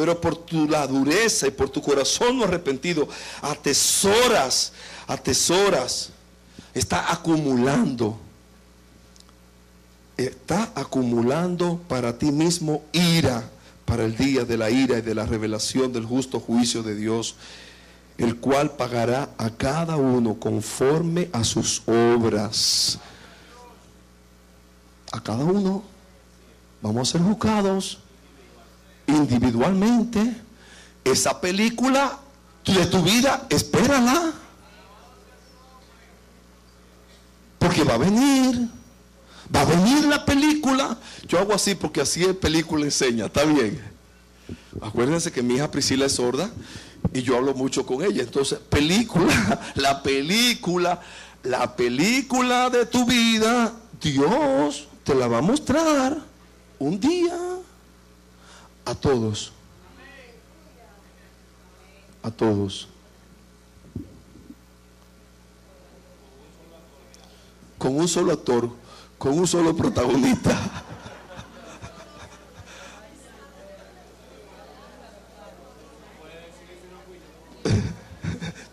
Pero 0.00 0.18
por 0.18 0.34
tu 0.34 0.66
la 0.66 0.86
dureza 0.86 1.46
y 1.46 1.50
por 1.50 1.68
tu 1.68 1.82
corazón 1.82 2.38
no 2.38 2.44
arrepentido, 2.44 3.06
atesoras, 3.42 4.72
atesoras, 5.06 6.08
está 6.72 7.12
acumulando, 7.12 8.18
está 10.16 10.72
acumulando 10.74 11.82
para 11.86 12.16
ti 12.16 12.32
mismo 12.32 12.82
ira 12.92 13.46
para 13.84 14.06
el 14.06 14.16
día 14.16 14.46
de 14.46 14.56
la 14.56 14.70
ira 14.70 14.96
y 14.96 15.02
de 15.02 15.14
la 15.14 15.26
revelación 15.26 15.92
del 15.92 16.06
justo 16.06 16.40
juicio 16.40 16.82
de 16.82 16.94
Dios, 16.94 17.34
el 18.16 18.36
cual 18.36 18.70
pagará 18.76 19.28
a 19.36 19.50
cada 19.50 19.98
uno 19.98 20.40
conforme 20.40 21.28
a 21.34 21.44
sus 21.44 21.82
obras. 21.86 22.98
A 25.12 25.22
cada 25.22 25.44
uno. 25.44 25.82
Vamos 26.80 27.06
a 27.06 27.12
ser 27.12 27.20
juzgados 27.20 27.98
individualmente, 29.20 30.36
esa 31.04 31.40
película 31.40 32.18
de 32.64 32.86
tu 32.86 33.02
vida, 33.02 33.46
espérala. 33.48 34.32
Porque 37.58 37.84
va 37.84 37.94
a 37.94 37.98
venir, 37.98 38.68
va 39.54 39.62
a 39.62 39.64
venir 39.64 40.04
la 40.06 40.24
película. 40.24 40.96
Yo 41.28 41.38
hago 41.38 41.54
así 41.54 41.74
porque 41.74 42.00
así 42.00 42.24
es 42.24 42.34
película 42.36 42.84
enseña, 42.84 43.26
está 43.26 43.44
bien. 43.44 43.80
Acuérdense 44.80 45.30
que 45.30 45.42
mi 45.42 45.54
hija 45.54 45.70
Priscila 45.70 46.06
es 46.06 46.12
sorda 46.12 46.50
y 47.12 47.22
yo 47.22 47.36
hablo 47.36 47.54
mucho 47.54 47.84
con 47.84 48.02
ella. 48.02 48.22
Entonces, 48.22 48.58
película, 48.58 49.60
la 49.74 50.02
película, 50.02 51.00
la 51.42 51.76
película 51.76 52.70
de 52.70 52.86
tu 52.86 53.04
vida, 53.04 53.72
Dios 54.00 54.88
te 55.04 55.14
la 55.14 55.28
va 55.28 55.38
a 55.38 55.42
mostrar 55.42 56.16
un 56.78 56.98
día 56.98 57.36
a 58.90 58.94
todos. 58.94 59.52
A 62.22 62.30
todos. 62.30 62.88
Con 67.78 67.96
un 67.96 68.06
solo 68.08 68.32
actor, 68.32 68.68
con 69.16 69.38
un 69.38 69.46
solo 69.46 69.74
protagonista. 69.76 70.58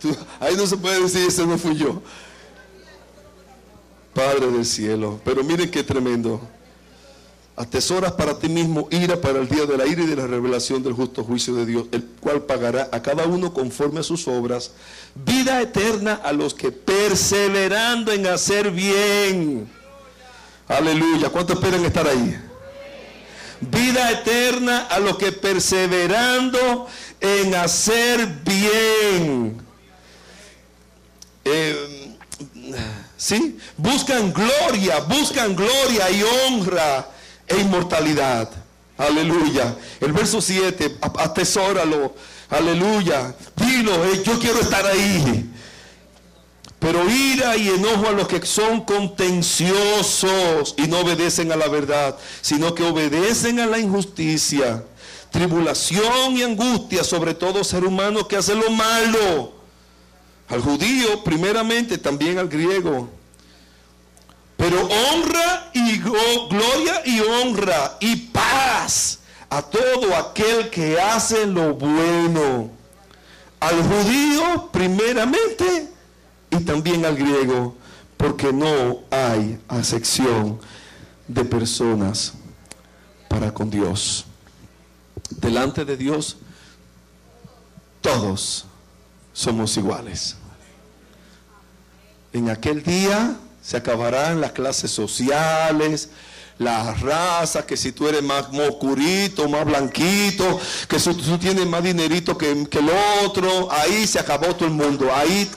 ahí 0.40 0.56
no 0.56 0.66
se 0.66 0.78
puede 0.78 1.00
decir, 1.02 1.28
ese 1.28 1.46
no 1.46 1.60
fui 1.60 1.76
yo. 1.76 2.02
Padre 4.14 4.52
del 4.52 4.66
cielo. 4.66 5.22
Pero 5.24 5.44
miren 5.44 5.70
qué 5.70 5.84
tremendo. 5.84 6.42
Atesoras 7.60 8.12
para 8.12 8.38
ti 8.38 8.50
mismo 8.50 8.88
ira 8.92 9.20
para 9.20 9.40
el 9.40 9.50
día 9.50 9.66
de 9.66 9.80
la 9.80 9.88
ira 9.88 10.04
y 10.04 10.06
de 10.06 10.16
la 10.16 10.28
revelación 10.28 10.84
del 10.84 10.94
justo 10.94 11.24
juicio 11.24 11.56
de 11.56 11.66
Dios, 11.66 11.88
el 11.92 12.06
cual 12.20 12.44
pagará 12.44 12.88
a 12.92 13.02
cada 13.02 13.26
uno 13.26 13.52
conforme 13.52 14.02
a 14.02 14.04
sus 14.04 14.28
obras, 14.28 14.74
vida 15.16 15.60
eterna 15.60 16.22
a 16.24 16.34
los 16.34 16.54
que 16.54 16.72
perseverando 16.72 18.12
en 18.12 18.28
hacer 18.28 18.70
bien. 18.70 19.68
Aleluya. 20.68 21.30
¿Cuántos 21.30 21.56
esperan 21.56 21.84
estar 21.84 22.08
ahí? 22.08 22.40
Vida 23.60 24.12
eterna 24.12 24.82
a 24.82 25.00
los 25.00 25.18
que 25.18 25.32
perseverando 25.32 26.86
en 27.20 27.56
hacer 27.56 28.28
bien. 28.46 29.60
eh, 31.44 32.16
¿sí? 33.18 33.58
Buscan 33.78 34.32
gloria, 34.32 35.00
buscan 35.00 35.56
gloria 35.56 36.12
y 36.12 36.22
honra 36.22 37.17
e 37.48 37.58
inmortalidad. 37.58 38.50
Aleluya. 38.98 39.76
El 40.00 40.12
verso 40.12 40.42
7, 40.42 40.98
atesóralo. 41.18 42.16
Aleluya. 42.50 43.36
Dilo, 43.56 44.06
eh, 44.06 44.24
yo 44.24 44.40
quiero 44.40 44.60
estar 44.60 44.86
ahí. 44.86 45.50
Pero 46.80 47.10
ira 47.10 47.58
y 47.58 47.70
enojo 47.70 48.08
a 48.08 48.12
los 48.12 48.28
que 48.28 48.46
son 48.46 48.82
contenciosos 48.82 50.76
y 50.78 50.88
no 50.88 51.00
obedecen 51.00 51.52
a 51.52 51.56
la 51.56 51.68
verdad, 51.68 52.16
sino 52.42 52.76
que 52.76 52.84
obedecen 52.84 53.60
a 53.60 53.66
la 53.66 53.80
injusticia. 53.80 54.84
Tribulación 55.32 56.38
y 56.38 56.44
angustia 56.44 57.04
sobre 57.04 57.34
todo 57.34 57.64
ser 57.64 57.84
humano 57.84 58.28
que 58.28 58.38
hace 58.38 58.56
lo 58.56 58.70
malo. 58.72 59.54
Al 60.48 60.62
judío 60.62 61.24
primeramente, 61.24 61.98
también 61.98 62.38
al 62.38 62.48
griego. 62.48 63.10
Pero 64.58 64.82
honra 64.82 65.70
y 65.74 66.00
gloria 66.00 67.02
y 67.06 67.20
honra 67.20 67.98
y 68.00 68.16
paz 68.16 69.20
a 69.50 69.62
todo 69.62 70.16
aquel 70.16 70.70
que 70.70 71.00
hace 71.00 71.46
lo 71.46 71.76
bueno. 71.76 72.72
Al 73.60 73.82
judío 73.82 74.70
primeramente 74.72 75.90
y 76.50 76.58
también 76.62 77.06
al 77.06 77.16
griego, 77.16 77.76
porque 78.18 78.52
no 78.52 79.00
hay 79.12 79.60
acepción 79.68 80.60
de 81.28 81.44
personas 81.44 82.34
para 83.28 83.54
con 83.54 83.70
Dios. 83.70 84.26
Delante 85.30 85.86
de 85.86 85.98
Dios, 85.98 86.38
todos 88.02 88.66
somos 89.34 89.76
iguales. 89.78 90.36
En 92.34 92.50
aquel 92.50 92.84
día 92.84 93.38
se 93.68 93.76
acabarán 93.76 94.40
las 94.40 94.54
clases 94.54 94.92
sociales, 94.92 96.08
la 96.58 96.94
raza, 96.94 97.66
que 97.66 97.76
si 97.76 97.92
tú 97.92 98.08
eres 98.08 98.24
más 98.24 98.46
oscurito, 98.48 99.50
más 99.50 99.66
blanquito, 99.66 100.58
que 100.88 100.98
si 100.98 101.14
tú 101.16 101.38
tienes 101.38 101.68
más 101.68 101.84
dinerito 101.84 102.38
que, 102.38 102.50
el 102.50 102.90
otro, 103.26 103.70
ahí 103.70 104.08
se 104.08 104.20
acabó 104.20 104.56
todo 104.56 104.70
el 104.70 104.74
mundo. 104.74 105.14
Ahí, 105.14 105.52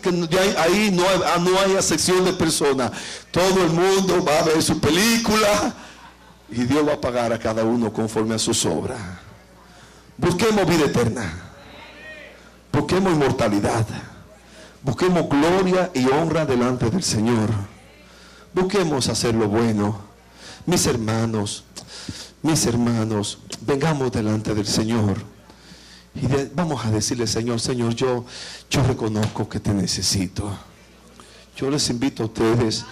ahí 0.58 0.90
no, 0.92 1.08
hay, 1.08 1.20
ah, 1.24 1.38
no 1.38 1.56
hay 1.60 1.74
excepción 1.76 2.24
de 2.24 2.32
personas. 2.32 2.90
Todo 3.30 3.62
el 3.62 3.70
mundo 3.70 4.24
va 4.24 4.40
a 4.40 4.42
ver 4.42 4.60
su 4.60 4.80
película 4.80 5.72
y 6.50 6.64
Dios 6.64 6.88
va 6.88 6.94
a 6.94 7.00
pagar 7.00 7.32
a 7.32 7.38
cada 7.38 7.62
uno 7.62 7.92
conforme 7.92 8.34
a 8.34 8.40
sus 8.40 8.66
obras. 8.66 8.98
Busquemos 10.16 10.66
vida 10.66 10.86
eterna. 10.86 11.32
Busquemos 12.72 13.12
inmortalidad. 13.12 13.86
Busquemos 14.82 15.28
gloria 15.28 15.92
y 15.94 16.08
honra 16.08 16.44
delante 16.44 16.90
del 16.90 17.04
Señor. 17.04 17.50
Busquemos 18.52 19.08
hacer 19.08 19.34
lo 19.34 19.48
bueno 19.48 20.10
mis 20.66 20.86
hermanos, 20.86 21.64
mis 22.42 22.66
hermanos, 22.66 23.38
vengamos 23.62 24.12
delante 24.12 24.54
del 24.54 24.66
Señor. 24.66 25.16
Y 26.14 26.26
vamos 26.54 26.84
a 26.84 26.90
decirle, 26.90 27.26
Señor, 27.26 27.60
Señor, 27.60 27.94
yo, 27.94 28.24
yo 28.68 28.82
reconozco 28.82 29.48
que 29.48 29.60
te 29.60 29.72
necesito. 29.72 30.50
Yo 31.56 31.70
les 31.70 31.88
invito 31.90 32.24
a 32.24 32.26
ustedes, 32.26 32.84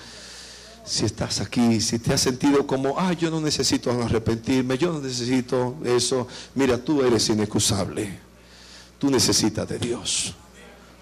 si 0.85 1.05
estás 1.05 1.41
aquí, 1.41 1.81
si 1.81 1.99
te 1.99 2.15
has 2.15 2.21
sentido 2.21 2.67
como, 2.67 2.99
ah, 2.99 3.13
yo 3.13 3.31
no 3.31 3.41
necesito 3.41 3.91
arrepentirme, 3.91 4.79
yo 4.79 4.93
no 4.93 5.01
necesito 5.01 5.77
eso. 5.85 6.27
Mira, 6.55 6.79
tú 6.79 7.03
eres 7.03 7.29
inexcusable. 7.29 8.19
Tú 8.99 9.11
necesitas 9.11 9.69
de 9.69 9.79
Dios. 9.79 10.35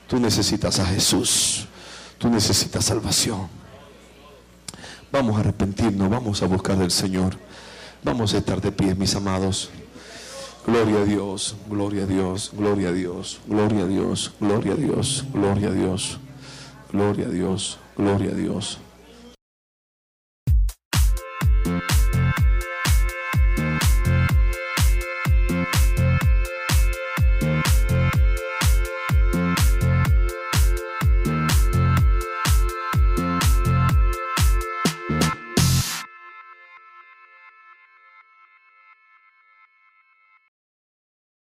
Tú 0.06 0.18
necesitas 0.18 0.78
a 0.78 0.86
Jesús. 0.86 1.66
Tú 2.18 2.28
necesitas 2.28 2.84
salvación. 2.84 3.65
Vamos 5.16 5.36
a 5.36 5.40
arrepentirnos, 5.40 6.10
vamos 6.10 6.42
a 6.42 6.46
buscar 6.46 6.76
del 6.76 6.90
Señor. 6.90 7.38
Vamos 8.02 8.34
a 8.34 8.36
estar 8.36 8.60
de 8.60 8.70
pie, 8.70 8.94
mis 8.94 9.16
amados. 9.16 9.70
Gloria 10.66 10.98
a 10.98 11.04
Dios, 11.06 11.56
gloria 11.70 12.02
a 12.02 12.06
Dios, 12.06 12.50
gloria 12.52 12.90
a 12.90 12.92
Dios, 12.92 13.40
gloria 13.46 13.84
a 13.84 13.86
Dios, 13.86 14.34
gloria 14.38 14.72
a 14.74 14.76
Dios, 14.76 15.24
gloria 15.32 15.68
a 15.68 15.72
Dios, 15.72 16.18
gloria 16.92 17.26
a 17.28 17.30
Dios, 17.30 17.78
gloria 17.96 18.30
a 18.30 18.34
Dios. 18.34 18.78